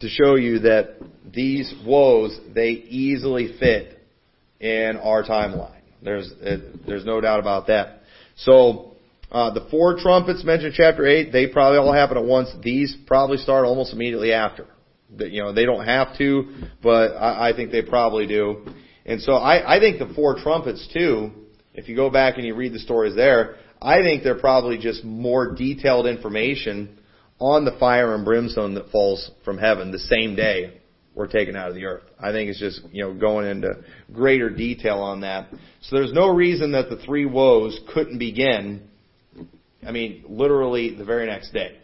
[0.00, 0.96] to show you that
[1.32, 3.98] these woes they easily fit
[4.60, 5.80] in our timeline.
[6.02, 6.32] There's
[6.86, 8.00] there's no doubt about that.
[8.36, 8.91] So
[9.32, 12.50] uh, the four trumpets mentioned in chapter eight, they probably all happen at once.
[12.62, 14.66] These probably start almost immediately after.
[15.16, 18.66] You know they don't have to, but I, I think they probably do.
[19.04, 21.30] And so I, I think the four trumpets too.
[21.74, 25.04] If you go back and you read the stories there, I think they're probably just
[25.04, 26.98] more detailed information
[27.38, 30.82] on the fire and brimstone that falls from heaven the same day
[31.14, 32.04] we're taken out of the earth.
[32.18, 35.48] I think it's just, you know, going into greater detail on that.
[35.82, 38.88] So there's no reason that the three woes couldn't begin,
[39.86, 41.78] I mean, literally the very next day.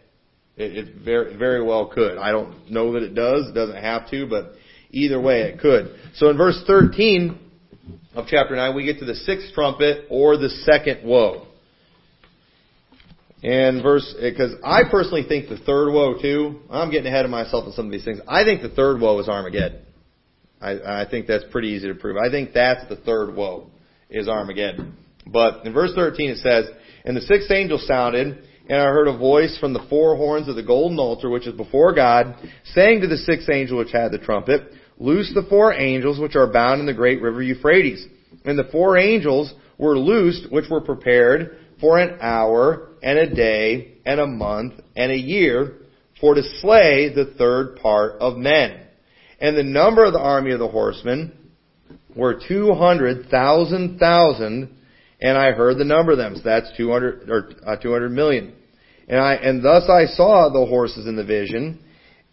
[0.55, 2.17] It, it very, very well could.
[2.17, 3.47] I don't know that it does.
[3.47, 4.53] It doesn't have to, but
[4.91, 5.95] either way it could.
[6.15, 7.37] So in verse 13
[8.15, 11.45] of chapter 9, we get to the sixth trumpet or the second woe.
[13.41, 17.31] And verse, eh, because I personally think the third woe too, I'm getting ahead of
[17.31, 18.19] myself in some of these things.
[18.27, 19.81] I think the third woe is Armageddon.
[20.61, 22.17] I, I think that's pretty easy to prove.
[22.17, 23.67] I think that's the third woe,
[24.09, 24.97] is Armageddon.
[25.25, 26.65] But in verse 13 it says,
[27.09, 28.37] And the sixth angel sounded,
[28.69, 31.55] and I heard a voice from the four horns of the golden altar, which is
[31.55, 32.35] before God,
[32.75, 36.53] saying to the sixth angel which had the trumpet, Loose the four angels which are
[36.53, 38.05] bound in the great river Euphrates.
[38.45, 43.93] And the four angels were loosed, which were prepared for an hour and a day
[44.05, 45.77] and a month and a year
[46.21, 48.81] for to slay the third part of men.
[49.41, 51.35] And the number of the army of the horsemen
[52.15, 54.75] were two hundred thousand thousand,
[55.21, 56.35] and I heard the number of them.
[56.35, 58.53] So that's two hundred or uh, two hundred million.
[59.07, 61.79] And I and thus I saw the horses in the vision,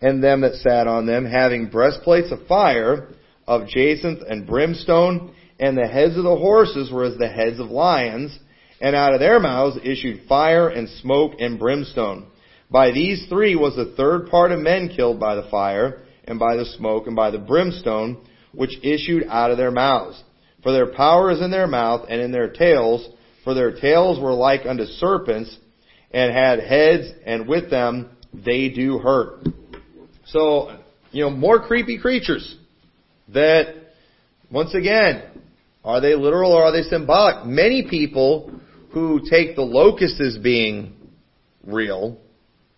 [0.01, 3.09] and them that sat on them, having breastplates of fire,
[3.47, 7.71] of jacinth and brimstone, and the heads of the horses were as the heads of
[7.71, 8.39] lions,
[8.81, 12.27] and out of their mouths issued fire and smoke and brimstone.
[12.71, 16.57] By these three was the third part of men killed by the fire, and by
[16.57, 20.23] the smoke, and by the brimstone, which issued out of their mouths.
[20.67, 23.09] For their power is in their mouth and in their tails,
[23.45, 25.57] for their tails were like unto serpents,
[26.11, 29.47] and had heads, and with them they do hurt.
[30.25, 30.77] So,
[31.13, 32.57] you know, more creepy creatures
[33.33, 33.77] that,
[34.51, 35.23] once again,
[35.85, 37.47] are they literal or are they symbolic?
[37.47, 38.51] Many people
[38.91, 40.97] who take the locust as being
[41.65, 42.19] real,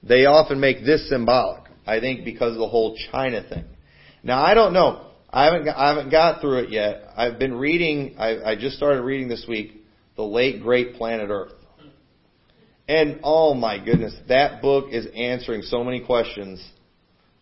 [0.02, 1.62] they often make this symbolic.
[1.86, 3.64] I think because of the whole China thing.
[4.22, 5.07] Now I don't know.
[5.38, 7.10] I haven't I haven't got through it yet.
[7.16, 8.16] I've been reading.
[8.18, 9.84] I, I just started reading this week,
[10.16, 11.52] the late great Planet Earth,
[12.88, 16.60] and oh my goodness, that book is answering so many questions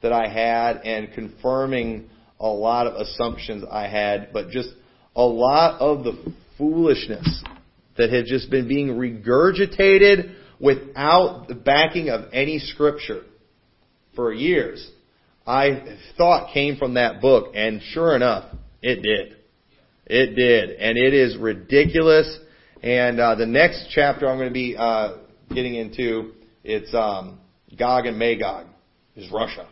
[0.02, 4.68] that I had and confirming a lot of assumptions I had, but just
[5.16, 7.42] a lot of the foolishness
[7.96, 13.22] that had just been being regurgitated without the backing of any scripture
[14.14, 14.86] for years.
[15.46, 19.36] I thought came from that book, and sure enough, it did.
[20.06, 22.38] It did, and it is ridiculous.
[22.82, 25.18] And uh, the next chapter I'm going to be uh,
[25.52, 26.32] getting into,
[26.62, 27.40] it's um,
[27.76, 28.66] Gog and Magog,
[29.16, 29.68] is Russia.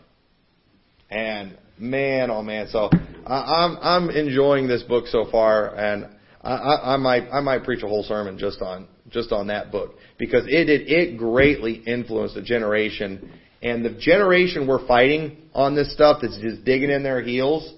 [1.10, 2.90] And man, oh man, so
[3.26, 6.08] I, I'm I'm enjoying this book so far, and
[6.42, 9.70] I, I, I might I might preach a whole sermon just on just on that
[9.70, 13.30] book because it did it greatly influenced a generation,
[13.64, 17.72] and the generation we're fighting on this stuff that's just digging in their heels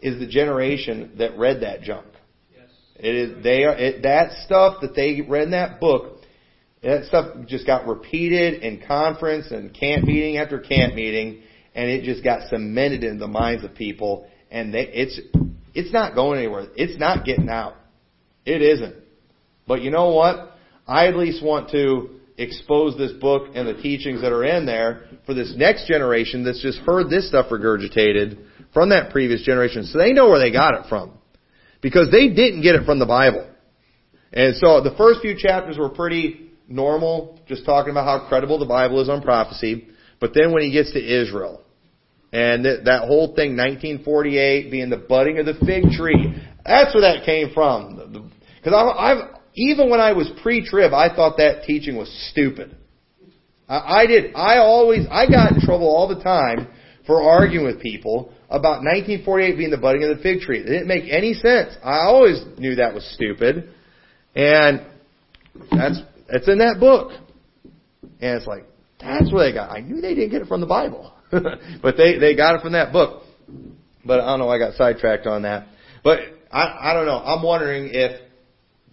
[0.00, 2.06] is the generation that read that junk.
[2.54, 2.68] Yes.
[2.96, 6.20] It is they are it, that stuff that they read in that book.
[6.82, 11.42] That stuff just got repeated in conference and camp meeting after camp meeting
[11.74, 15.20] and it just got cemented in the minds of people, and they, it's
[15.74, 16.66] it's not going anywhere.
[16.76, 17.74] It's not getting out.
[18.44, 18.96] It isn't.
[19.66, 20.52] But you know what?
[20.86, 25.04] I at least want to expose this book and the teachings that are in there
[25.26, 28.38] for this next generation that's just heard this stuff regurgitated
[28.72, 31.12] from that previous generation, so they know where they got it from,
[31.82, 33.48] because they didn't get it from the Bible.
[34.32, 38.66] And so the first few chapters were pretty normal, just talking about how credible the
[38.66, 39.88] Bible is on prophecy.
[40.20, 41.60] But then when he gets to Israel,
[42.32, 47.02] and that, that whole thing, 1948 being the budding of the fig tree, that's where
[47.02, 48.30] that came from.
[48.56, 52.76] Because I've, even when I was pre-trib, I thought that teaching was stupid.
[53.68, 54.34] I, I did.
[54.34, 56.68] I always, I got in trouble all the time
[57.06, 60.60] for arguing with people about 1948 being the budding of the fig tree.
[60.60, 61.74] It didn't make any sense.
[61.82, 63.70] I always knew that was stupid.
[64.34, 64.86] And
[65.70, 67.12] that's, it's in that book.
[68.20, 68.64] And it's like,
[69.02, 69.70] that's where they got.
[69.70, 72.72] I knew they didn't get it from the Bible, but they they got it from
[72.72, 73.24] that book.
[74.04, 74.48] But I don't know.
[74.48, 75.66] I got sidetracked on that.
[76.04, 76.20] But
[76.52, 77.18] I I don't know.
[77.18, 78.20] I'm wondering if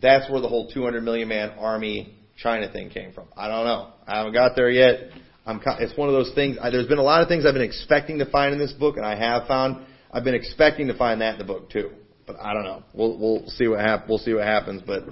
[0.02, 3.28] that's where the whole 200 million man army China thing came from.
[3.36, 3.92] I don't know.
[4.08, 5.10] I haven't got there yet.
[5.46, 5.62] I'm.
[5.80, 6.58] It's one of those things.
[6.62, 8.98] I, there's been a lot of things I've been expecting to find in this book,
[8.98, 9.86] and I have found.
[10.12, 11.92] I've been expecting to find that in the book too,
[12.26, 12.84] but I don't know.
[12.94, 14.82] We'll we'll see what hap- We'll see what happens.
[14.86, 15.04] But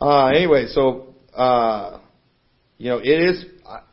[0.00, 2.00] uh, anyway, so uh,
[2.78, 3.44] you know, it is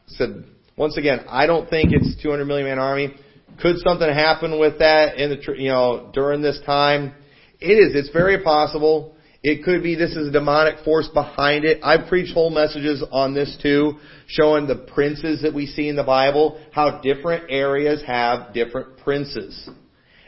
[0.08, 0.46] said
[0.78, 3.16] once again, I don't think it's 200 million man army.
[3.60, 7.14] Could something happen with that in the you know during this time?
[7.60, 7.96] It is.
[7.96, 9.16] It's very possible.
[9.48, 11.80] It could be this is a demonic force behind it.
[11.82, 13.94] I've preached whole messages on this too,
[14.28, 19.70] showing the princes that we see in the Bible, how different areas have different princes.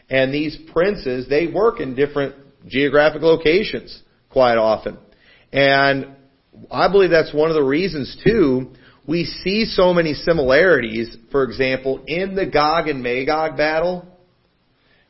[0.10, 2.34] And these princes, they work in different
[2.66, 4.98] geographic locations quite often.
[5.52, 6.16] And
[6.72, 8.72] I believe that's one of the reasons too
[9.06, 14.06] we see so many similarities, for example, in the Gog and Magog battle.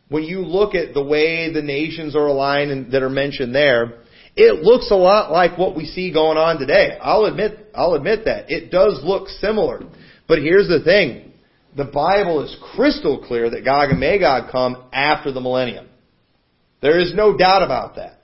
[0.10, 4.00] When you look at the way the nations are aligned and that are mentioned there,
[4.36, 6.98] it looks a lot like what we see going on today.
[7.00, 8.50] I'll admit, I'll admit that.
[8.50, 9.82] It does look similar.
[10.28, 11.34] But here's the thing.
[11.78, 15.88] The Bible is crystal clear that Gog and Magog come after the millennium.
[16.82, 18.20] There is no doubt about that.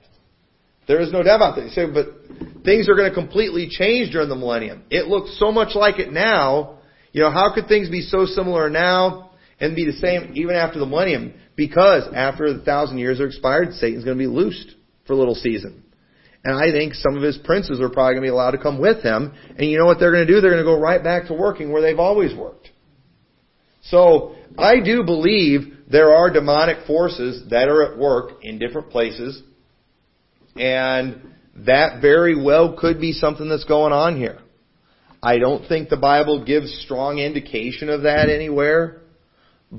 [0.88, 1.66] There is no doubt about that.
[1.66, 4.84] You say, but things are going to completely change during the millennium.
[4.90, 6.80] It looks so much like it now.
[7.12, 10.80] You know, how could things be so similar now and be the same even after
[10.80, 11.34] the millennium?
[11.56, 14.76] Because after the thousand years are expired, Satan's going to be loosed
[15.08, 15.84] for a little season.
[16.44, 18.80] And I think some of his princes are probably going to be allowed to come
[18.80, 19.34] with him.
[19.58, 20.42] And you know what they're going to do?
[20.42, 22.70] They're going to go right back to working where they've always worked.
[23.84, 29.42] So I do believe there are demonic forces that are at work in different places
[30.56, 31.22] and
[31.58, 34.40] that very well could be something that's going on here.
[35.22, 39.02] I don't think the Bible gives strong indication of that anywhere,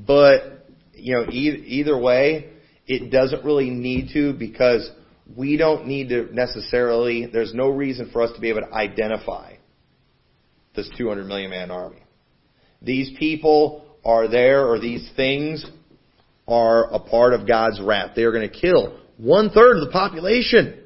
[0.07, 2.51] but you know, e- either way,
[2.87, 4.91] it doesn't really need to because
[5.37, 7.27] we don't need to necessarily.
[7.27, 9.55] There's no reason for us to be able to identify
[10.75, 12.03] this 200 million man army.
[12.83, 15.65] These people are there, or these things
[16.47, 18.13] are a part of God's wrath.
[18.15, 20.83] They are going to kill one third of the population.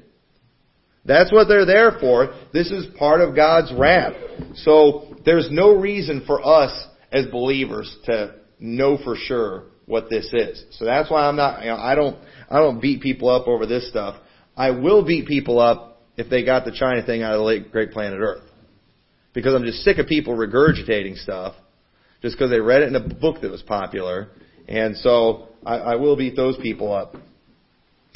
[1.05, 2.33] That's what they're there for.
[2.53, 4.13] This is part of God's wrath.
[4.55, 6.71] So there's no reason for us
[7.11, 10.63] as believers to know for sure what this is.
[10.71, 12.17] So that's why I'm not, you know, I don't,
[12.49, 14.15] I don't beat people up over this stuff.
[14.55, 17.71] I will beat people up if they got the China thing out of the late
[17.71, 18.43] Great Planet Earth.
[19.33, 21.55] Because I'm just sick of people regurgitating stuff
[22.21, 24.29] just because they read it in a book that was popular.
[24.67, 27.15] And so I, I will beat those people up.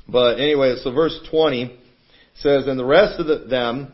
[0.08, 1.78] But anyway, so verse 20
[2.36, 3.92] says, And the rest of the, them,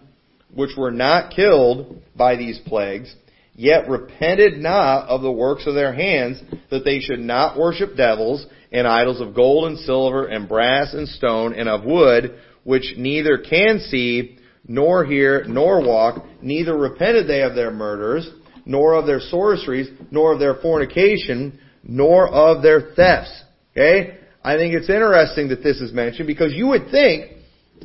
[0.53, 3.15] which were not killed by these plagues,
[3.53, 8.45] yet repented not of the works of their hands, that they should not worship devils
[8.71, 13.37] and idols of gold and silver and brass and stone and of wood, which neither
[13.37, 14.37] can see,
[14.67, 18.29] nor hear, nor walk, neither repented they of their murders,
[18.65, 23.43] nor of their sorceries, nor of their fornication, nor of their thefts.
[23.71, 24.17] Okay?
[24.43, 27.31] I think it's interesting that this is mentioned because you would think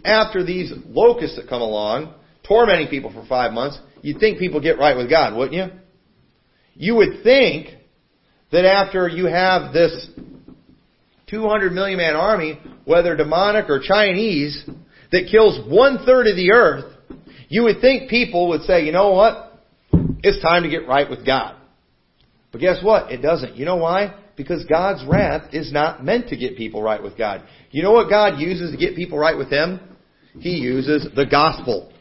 [0.05, 2.15] after these locusts that come along,
[2.47, 5.67] tormenting people for five months, you'd think people get right with God, wouldn't you?
[6.75, 7.71] You would think
[8.53, 10.09] that after you have this
[11.29, 14.63] 200 million man army, whether demonic or Chinese,
[15.11, 16.85] that kills one third of the earth,
[17.49, 19.61] you would think people would say, you know what?
[20.23, 21.57] It's time to get right with God.
[22.53, 23.11] But guess what?
[23.11, 23.57] It doesn't.
[23.57, 24.15] You know why?
[24.37, 27.43] Because God's wrath is not meant to get people right with God.
[27.73, 29.81] You know what God uses to get people right with Him?
[30.39, 31.93] He uses the gospel,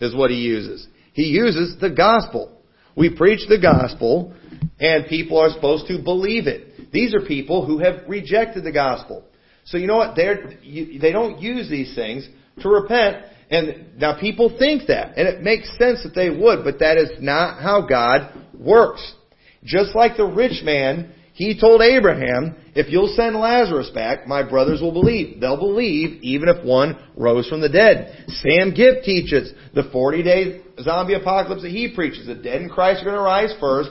[0.00, 0.86] is what He uses.
[1.12, 2.50] He uses the gospel.
[2.96, 4.34] We preach the gospel,
[4.80, 6.92] and people are supposed to believe it.
[6.92, 9.24] These are people who have rejected the gospel.
[9.64, 10.16] So you know what?
[10.16, 12.28] They're, you, they don't use these things
[12.60, 13.24] to repent.
[13.50, 17.10] And now people think that, and it makes sense that they would, but that is
[17.20, 19.14] not how God works.
[19.64, 24.80] Just like the rich man, he told Abraham, if you'll send Lazarus back, my brothers
[24.82, 25.40] will believe.
[25.40, 28.26] They'll believe even if one rose from the dead.
[28.28, 32.26] Sam Gipp teaches the 40 day zombie apocalypse that he preaches.
[32.26, 33.90] The dead in Christ are going to rise first,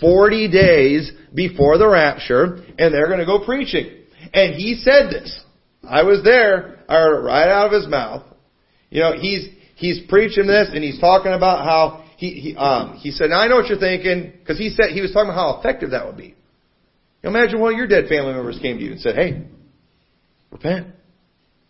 [0.00, 3.88] 40 days before the rapture, and they're going to go preaching.
[4.34, 5.40] And he said this.
[5.88, 6.84] I was there.
[6.88, 8.24] I heard it right out of his mouth.
[8.90, 13.12] You know, he's, he's preaching this and he's talking about how he, he, um, he
[13.12, 15.60] said, now I know what you're thinking, because he said, he was talking about how
[15.60, 16.34] effective that would be.
[17.22, 19.42] Imagine one of your dead family members came to you and said, hey,
[20.50, 20.88] repent.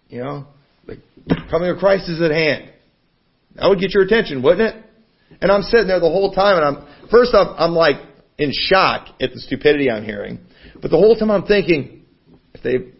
[0.08, 0.46] You know,
[0.86, 0.98] the
[1.50, 2.70] coming of Christ is at hand.
[3.56, 4.84] That would get your attention, wouldn't it?
[5.40, 7.96] And I'm sitting there the whole time and I'm, first off, I'm like
[8.38, 10.40] in shock at the stupidity I'm hearing.
[10.80, 12.04] But the whole time I'm thinking,
[12.54, 12.92] if they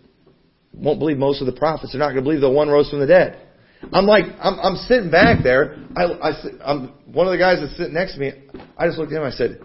[0.73, 3.01] won't believe most of the prophets, they're not going to believe the one rose from
[3.01, 3.47] the dead.
[3.93, 5.77] I'm like, I'm, I'm sitting back there.
[5.97, 6.33] I, I,
[6.65, 8.33] I'm, one of the guys that's sitting next to me,
[8.77, 9.25] I just looked at him.
[9.25, 9.61] I said,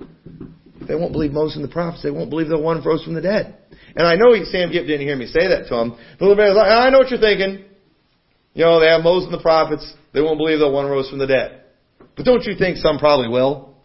[0.87, 2.03] they won't believe Moses and the prophets.
[2.03, 3.57] They won't believe the one rose from the dead.
[3.95, 5.95] And I know he, Sam Gipp didn't hear me say that to him.
[6.19, 7.65] But like, I know what you're thinking.
[8.53, 9.93] You know, they have Moses and the prophets.
[10.13, 11.63] They won't believe the one rose from the dead.
[12.15, 13.75] But don't you think some probably will?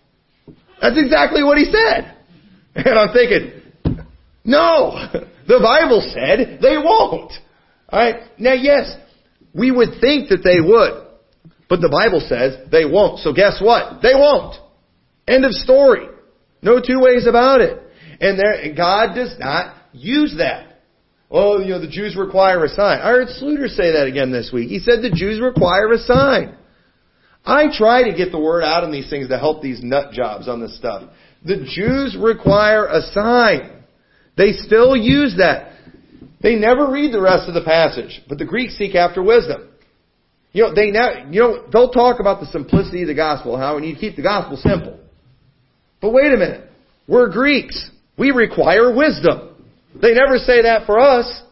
[0.80, 2.16] That's exactly what he said.
[2.74, 3.62] And I'm thinking,
[4.44, 5.08] no,
[5.46, 7.32] the Bible said they won't.
[7.92, 8.22] Alright?
[8.38, 8.94] Now yes,
[9.52, 11.06] we would think that they would.
[11.68, 13.20] But the Bible says they won't.
[13.20, 14.02] So guess what?
[14.02, 14.56] They won't.
[15.26, 16.06] End of story.
[16.62, 17.80] No two ways about it.
[18.20, 20.66] And there, God does not use that.
[21.30, 22.98] Oh, you know, the Jews require a sign.
[22.98, 24.68] I heard Sluter say that again this week.
[24.68, 26.56] He said the Jews require a sign.
[27.44, 30.48] I try to get the word out on these things to help these nut jobs
[30.48, 31.08] on this stuff.
[31.44, 33.84] The Jews require a sign.
[34.36, 35.72] They still use that.
[36.42, 39.68] They never read the rest of the passage, but the Greeks seek after wisdom.
[40.52, 43.76] You know, they now, you know, they'll talk about the simplicity of the gospel, how
[43.76, 44.98] we need to keep the gospel simple.
[46.00, 46.70] But wait a minute.
[47.06, 47.90] We're Greeks.
[48.16, 49.56] We require wisdom.
[50.00, 51.42] They never say that for us.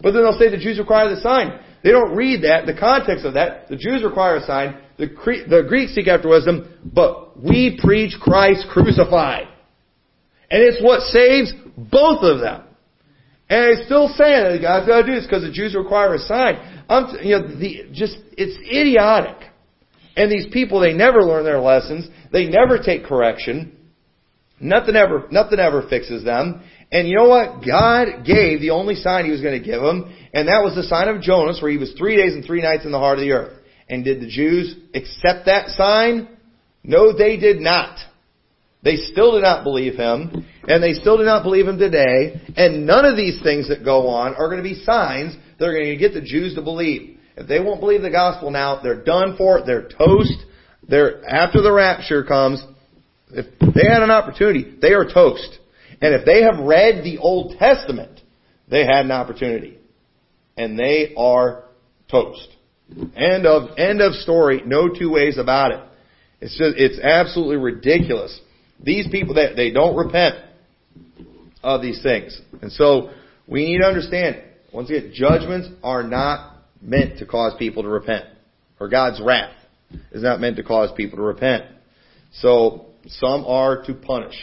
[0.00, 1.58] But then they'll say the Jews require the sign.
[1.82, 3.68] They don't read that, the context of that.
[3.68, 4.78] The Jews require a sign.
[4.98, 5.06] The,
[5.48, 6.68] the Greeks seek after wisdom.
[6.84, 9.48] But we preach Christ crucified.
[10.50, 12.64] And it's what saves both of them.
[13.48, 16.18] And it's still saying that God's got to do this because the Jews require a
[16.18, 16.84] sign.
[16.88, 19.36] I'm, you know, the, just, it's idiotic.
[20.16, 22.08] And these people, they never learn their lessons.
[22.32, 23.76] They never take correction.
[24.60, 26.62] Nothing ever, nothing ever fixes them.
[26.92, 27.66] And you know what?
[27.66, 30.84] God gave the only sign He was going to give them, and that was the
[30.84, 33.22] sign of Jonas, where he was three days and three nights in the heart of
[33.22, 33.58] the earth.
[33.88, 36.28] And did the Jews accept that sign?
[36.84, 37.98] No, they did not.
[38.82, 40.46] They still did not believe him.
[40.68, 42.40] And they still do not believe him today.
[42.56, 45.72] And none of these things that go on are going to be signs that are
[45.72, 47.13] going to get the Jews to believe.
[47.36, 49.64] If they won't believe the gospel now, they're done for.
[49.64, 50.44] They're toast.
[50.88, 52.62] They're, after the rapture comes,
[53.30, 55.58] if they had an opportunity, they are toast.
[56.00, 58.20] And if they have read the Old Testament,
[58.68, 59.78] they had an opportunity.
[60.56, 61.64] And they are
[62.10, 62.48] toast.
[63.16, 64.62] End of, end of story.
[64.64, 65.80] No two ways about it.
[66.40, 68.38] It's just, it's absolutely ridiculous.
[68.82, 70.36] These people that they don't repent
[71.62, 72.38] of these things.
[72.60, 73.10] And so
[73.48, 76.53] we need to understand, once again, judgments are not
[76.84, 78.24] meant to cause people to repent.
[78.80, 79.54] Or God's wrath
[80.12, 81.64] is not meant to cause people to repent.
[82.34, 84.34] So some are to punish.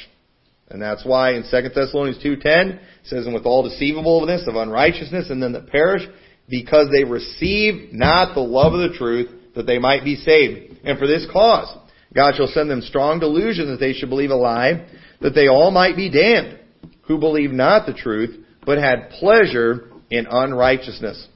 [0.69, 5.29] And that's why in 2 Thessalonians 2.10 it says, And with all deceivableness of unrighteousness
[5.29, 6.03] and then that perish,
[6.49, 10.79] because they receive not the love of the truth, that they might be saved.
[10.85, 11.77] And for this cause,
[12.13, 14.87] God shall send them strong delusion that they should believe a lie,
[15.21, 16.59] that they all might be damned,
[17.03, 21.27] who believe not the truth, but had pleasure in unrighteousness.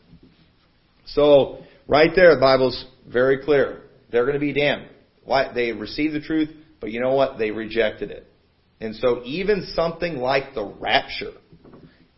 [1.06, 3.84] So, right there, the Bible's very clear.
[4.12, 4.88] They're going to be damned.
[5.24, 5.52] Why?
[5.54, 6.50] They received the truth,
[6.80, 7.38] but you know what?
[7.38, 8.32] They rejected it.
[8.80, 11.34] And so even something like the rapture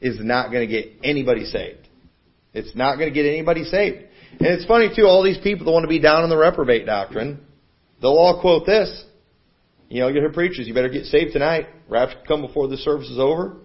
[0.02, 1.88] is not going to get anybody saved.
[2.54, 4.04] It's not going to get anybody saved.
[4.32, 6.86] And it's funny too, all these people that want to be down on the reprobate
[6.86, 7.40] doctrine,
[8.02, 9.04] they'll all quote this.
[9.90, 11.68] You know, you hear preachers, you better get saved tonight.
[11.88, 13.58] Rapture come before the service is over.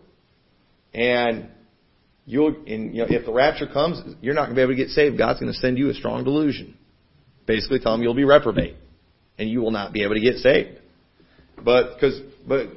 [0.94, 1.48] And
[2.26, 4.76] you'll, and, you know, if the rapture comes, you're not going to be able to
[4.76, 5.18] get saved.
[5.18, 6.76] God's going to send you a strong delusion.
[7.46, 8.76] Basically tell them you'll be reprobate.
[9.38, 10.78] And you will not be able to get saved.
[11.64, 12.68] But, cause, but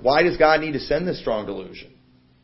[0.00, 1.92] why does God need to send this strong delusion?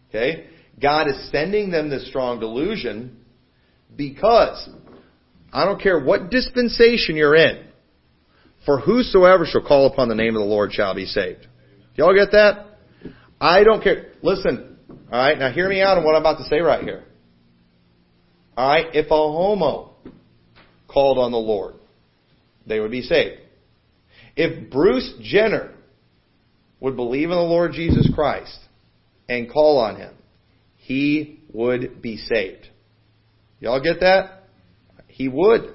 [0.08, 0.46] Okay?
[0.80, 3.16] God is sending them this strong delusion
[3.96, 4.68] because
[5.52, 7.66] I don't care what dispensation you're in,
[8.64, 11.46] for whosoever shall call upon the name of the Lord shall be saved.
[11.96, 12.66] Y'all get that?
[13.40, 14.12] I don't care.
[14.22, 14.69] Listen,
[15.12, 17.04] alright, now hear me out on what I'm about to say right here.
[18.56, 19.94] Alright, if a homo
[20.88, 21.74] called on the Lord,
[22.66, 23.40] they would be saved.
[24.36, 25.72] If Bruce Jenner
[26.80, 28.58] would believe in the Lord Jesus Christ
[29.28, 30.14] and call on Him,
[30.76, 32.68] he would be saved.
[33.60, 34.44] Y'all get that?
[35.08, 35.74] He would.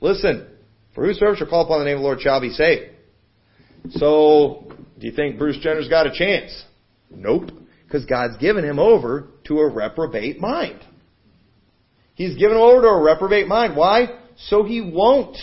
[0.00, 0.46] Listen,
[0.94, 2.92] for whosoever shall call upon the name of the Lord shall be saved.
[3.90, 6.64] So, do you think Bruce Jenner's got a chance?
[7.10, 7.50] Nope.
[7.96, 10.84] Because God's given him over to a reprobate mind.
[12.14, 13.74] He's given over to a reprobate mind.
[13.74, 14.18] Why?
[14.36, 15.38] So he won't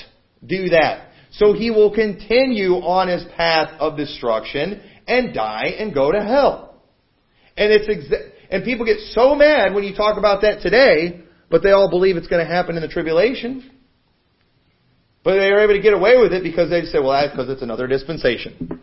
[0.46, 1.08] do that.
[1.32, 6.80] So he will continue on his path of destruction and die and go to hell.
[7.58, 11.64] And it's exa- and people get so mad when you talk about that today, but
[11.64, 13.68] they all believe it's going to happen in the tribulation.
[15.24, 17.50] But they are able to get away with it because they say, well, that's because
[17.50, 18.83] it's another dispensation.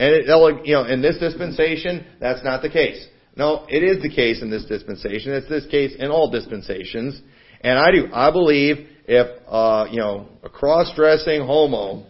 [0.00, 0.26] And it,
[0.64, 3.06] you know, in this dispensation, that's not the case.
[3.36, 5.34] No, it is the case in this dispensation.
[5.34, 7.20] It's this case in all dispensations.
[7.60, 8.08] And I do.
[8.10, 12.06] I believe if, uh, you know, a cross-dressing homo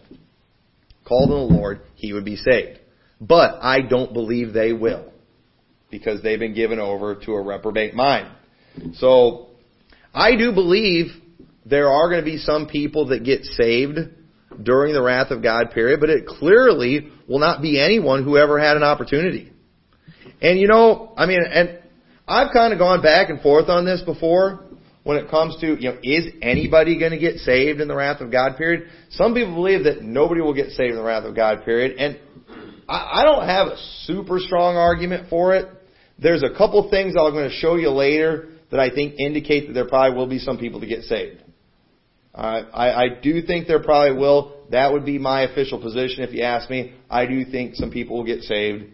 [1.05, 2.79] called on the Lord, he would be saved.
[3.19, 5.11] But I don't believe they will.
[5.89, 8.33] Because they've been given over to a reprobate mind.
[8.93, 9.47] So,
[10.13, 11.07] I do believe
[11.65, 13.99] there are going to be some people that get saved
[14.61, 18.59] during the wrath of God period, but it clearly will not be anyone who ever
[18.59, 19.51] had an opportunity.
[20.41, 21.79] And you know, I mean, and
[22.27, 24.65] I've kind of gone back and forth on this before
[25.03, 28.21] when it comes to, you know, is anybody going to get saved in the wrath
[28.21, 28.89] of God period?
[29.11, 32.19] Some people believe that nobody will get saved in the wrath of God period, and
[32.87, 35.67] I, I don't have a super strong argument for it.
[36.19, 39.73] There's a couple things I'm going to show you later that I think indicate that
[39.73, 41.40] there probably will be some people to get saved.
[42.33, 44.57] I, I do think there probably will.
[44.71, 46.93] That would be my official position if you ask me.
[47.09, 48.85] I do think some people will get saved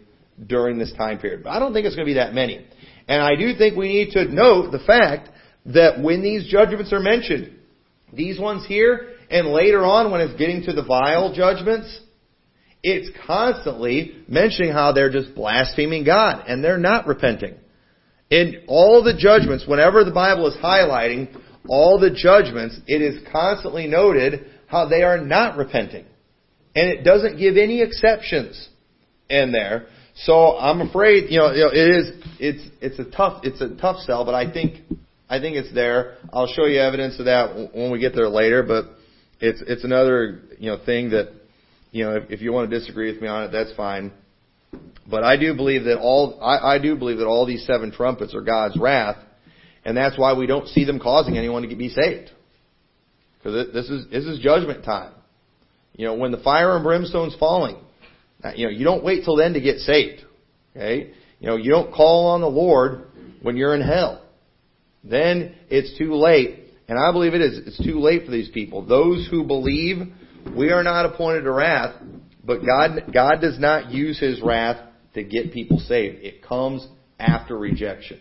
[0.44, 1.44] during this time period.
[1.44, 2.66] But I don't think it's going to be that many.
[3.06, 5.30] And I do think we need to note the fact
[5.66, 7.52] that when these judgments are mentioned,
[8.12, 12.00] these ones here, and later on when it's getting to the vial judgments,
[12.82, 17.54] it's constantly mentioning how they're just blaspheming God and they're not repenting.
[18.30, 21.34] In all the judgments, whenever the Bible is highlighting
[21.68, 26.04] all the judgments, it is constantly noted how they are not repenting.
[26.74, 28.68] And it doesn't give any exceptions
[29.28, 29.86] in there.
[30.14, 33.76] So I'm afraid, you know, you know, it is, it's, it's a tough, it's a
[33.76, 34.80] tough sell, but I think,
[35.28, 36.16] I think it's there.
[36.32, 38.86] I'll show you evidence of that when we get there later, but
[39.40, 41.32] it's, it's another, you know, thing that,
[41.92, 44.12] you know, if, if you want to disagree with me on it, that's fine.
[45.08, 48.34] But I do believe that all, I, I do believe that all these seven trumpets
[48.34, 49.16] are God's wrath,
[49.88, 52.30] and that's why we don't see them causing anyone to be saved.
[53.38, 55.14] Because this is, this is judgment time.
[55.94, 57.78] You know, when the fire and brimstone's falling,
[58.44, 60.20] uh, you know, you don't wait till then to get saved.
[60.76, 61.14] Okay?
[61.40, 63.06] You know, you don't call on the Lord
[63.40, 64.22] when you're in hell.
[65.02, 66.64] Then it's too late.
[66.86, 67.58] And I believe it is.
[67.66, 68.84] It's too late for these people.
[68.84, 70.06] Those who believe,
[70.54, 71.94] we are not appointed to wrath,
[72.44, 76.22] but God, God does not use His wrath to get people saved.
[76.22, 76.86] It comes
[77.18, 78.20] after rejection.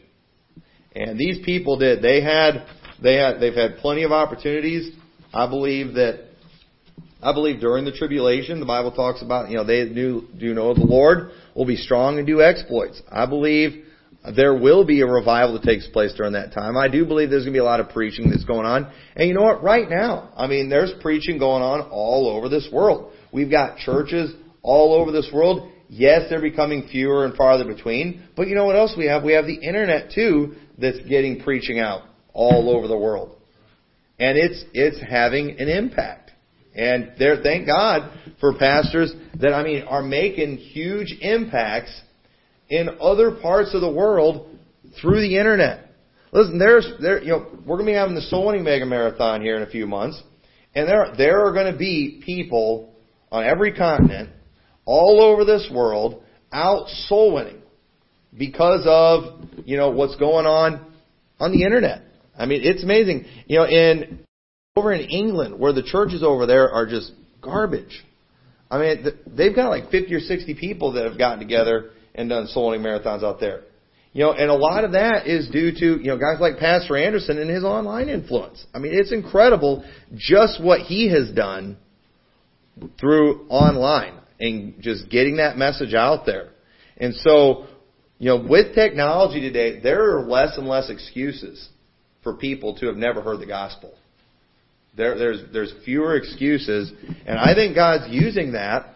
[0.98, 2.02] And these people did.
[2.02, 2.66] They had,
[3.02, 4.96] they had, they've had plenty of opportunities.
[5.32, 6.26] I believe that,
[7.22, 10.74] I believe during the tribulation, the Bible talks about, you know, they do, do know
[10.74, 13.02] the Lord will be strong and do exploits.
[13.12, 13.86] I believe
[14.36, 16.76] there will be a revival that takes place during that time.
[16.76, 18.92] I do believe there's going to be a lot of preaching that's going on.
[19.16, 19.64] And you know what?
[19.64, 23.14] Right now, I mean, there's preaching going on all over this world.
[23.32, 24.34] We've got churches
[24.64, 25.72] all over this world.
[25.90, 28.24] Yes, they're becoming fewer and farther between.
[28.36, 29.24] But you know what else we have?
[29.24, 32.04] We have the internet too that's getting preaching out
[32.34, 33.36] all over the world.
[34.20, 36.32] And it's, it's having an impact.
[36.76, 42.02] And there, thank God for pastors that, I mean, are making huge impacts
[42.70, 44.56] in other parts of the world
[45.02, 45.86] through the internet.
[46.32, 49.42] Listen, there's, there, you know, we're going to be having the Soul Winning Mega Marathon
[49.42, 50.22] here in a few months.
[50.76, 52.94] And there, there are going to be people
[53.32, 54.30] on every continent,
[54.86, 56.22] all over this world,
[56.52, 57.62] out soul winning
[58.36, 60.86] because of, you know, what's going on
[61.40, 62.02] on the internet.
[62.38, 63.26] I mean, it's amazing.
[63.48, 64.20] You know, in,
[64.76, 67.12] over in England, where the churches over there are just
[67.42, 68.04] garbage.
[68.70, 72.48] I mean, they've got like 50 or 60 people that have gotten together and done
[72.48, 73.64] soul winning marathons out there.
[74.14, 76.98] You know, and a lot of that is due to, you know, guys like Pastor
[76.98, 78.66] Anderson and his online influence.
[78.74, 81.78] I mean, it's incredible just what he has done
[83.00, 86.50] through online and just getting that message out there.
[86.98, 87.68] And so,
[88.20, 91.70] you know, with technology today, there are less and less excuses
[92.24, 93.94] for people to have never heard the gospel.
[94.96, 96.92] There, there's, there's fewer excuses,
[97.28, 98.96] and I think God's using that.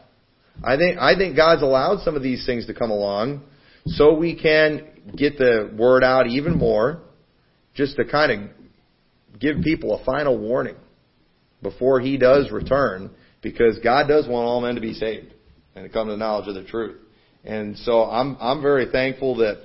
[0.63, 3.43] I think, I think God's allowed some of these things to come along
[3.85, 7.01] so we can get the word out even more,
[7.75, 10.75] just to kind of give people a final warning
[11.61, 13.11] before He does return
[13.41, 15.33] because God does want all men to be saved
[15.75, 16.97] and to come to the knowledge of the truth.
[17.43, 19.61] And so I'm I'm very thankful that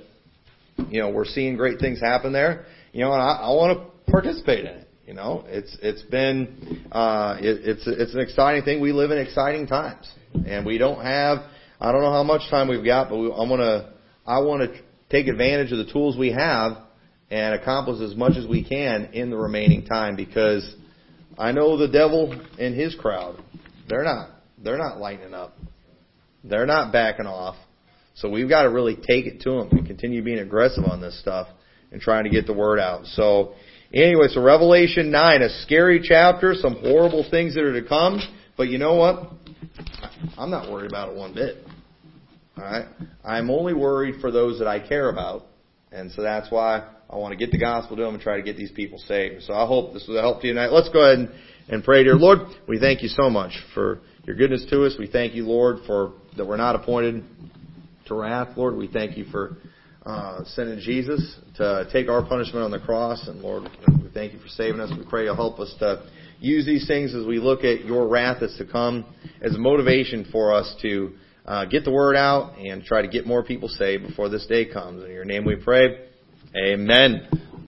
[0.89, 2.65] you know we're seeing great things happen there.
[2.93, 4.87] You know, and I, I want to participate in it.
[5.05, 8.81] You know, it's it's been uh, it, it's it's an exciting thing.
[8.81, 10.11] We live in exciting times,
[10.45, 11.39] and we don't have
[11.79, 13.93] I don't know how much time we've got, but we, I want to
[14.25, 16.77] I want to take advantage of the tools we have
[17.29, 20.75] and accomplish as much as we can in the remaining time because
[21.37, 23.41] I know the devil and his crowd
[23.87, 24.31] they're not.
[24.61, 25.53] They're not lightening up.
[26.43, 27.55] They're not backing off.
[28.17, 31.19] So we've got to really take it to them and continue being aggressive on this
[31.19, 31.47] stuff
[31.91, 33.05] and trying to get the word out.
[33.05, 33.53] So
[33.93, 38.19] anyway, so Revelation 9, a scary chapter, some horrible things that are to come.
[38.57, 39.31] But you know what?
[40.37, 41.57] I'm not worried about it one bit.
[42.57, 42.87] Alright?
[43.23, 45.43] I'm only worried for those that I care about.
[45.91, 48.43] And so that's why I want to get the gospel to them and try to
[48.43, 49.43] get these people saved.
[49.43, 50.71] So I hope this will help you tonight.
[50.71, 51.29] Let's go ahead and
[51.69, 54.95] and pray, dear Lord, we thank you so much for your goodness to us.
[54.97, 57.25] We thank you, Lord, for that we're not appointed
[58.07, 58.75] to wrath, Lord.
[58.75, 59.57] We thank you for
[60.05, 64.39] uh, sending Jesus to take our punishment on the cross, and Lord, we thank you
[64.39, 64.91] for saving us.
[64.97, 68.37] We pray you'll help us to use these things as we look at your wrath
[68.41, 69.05] that's to come
[69.41, 71.13] as a motivation for us to
[71.45, 74.65] uh, get the word out and try to get more people saved before this day
[74.65, 75.03] comes.
[75.03, 76.07] In your name we pray.
[76.55, 77.47] Amen.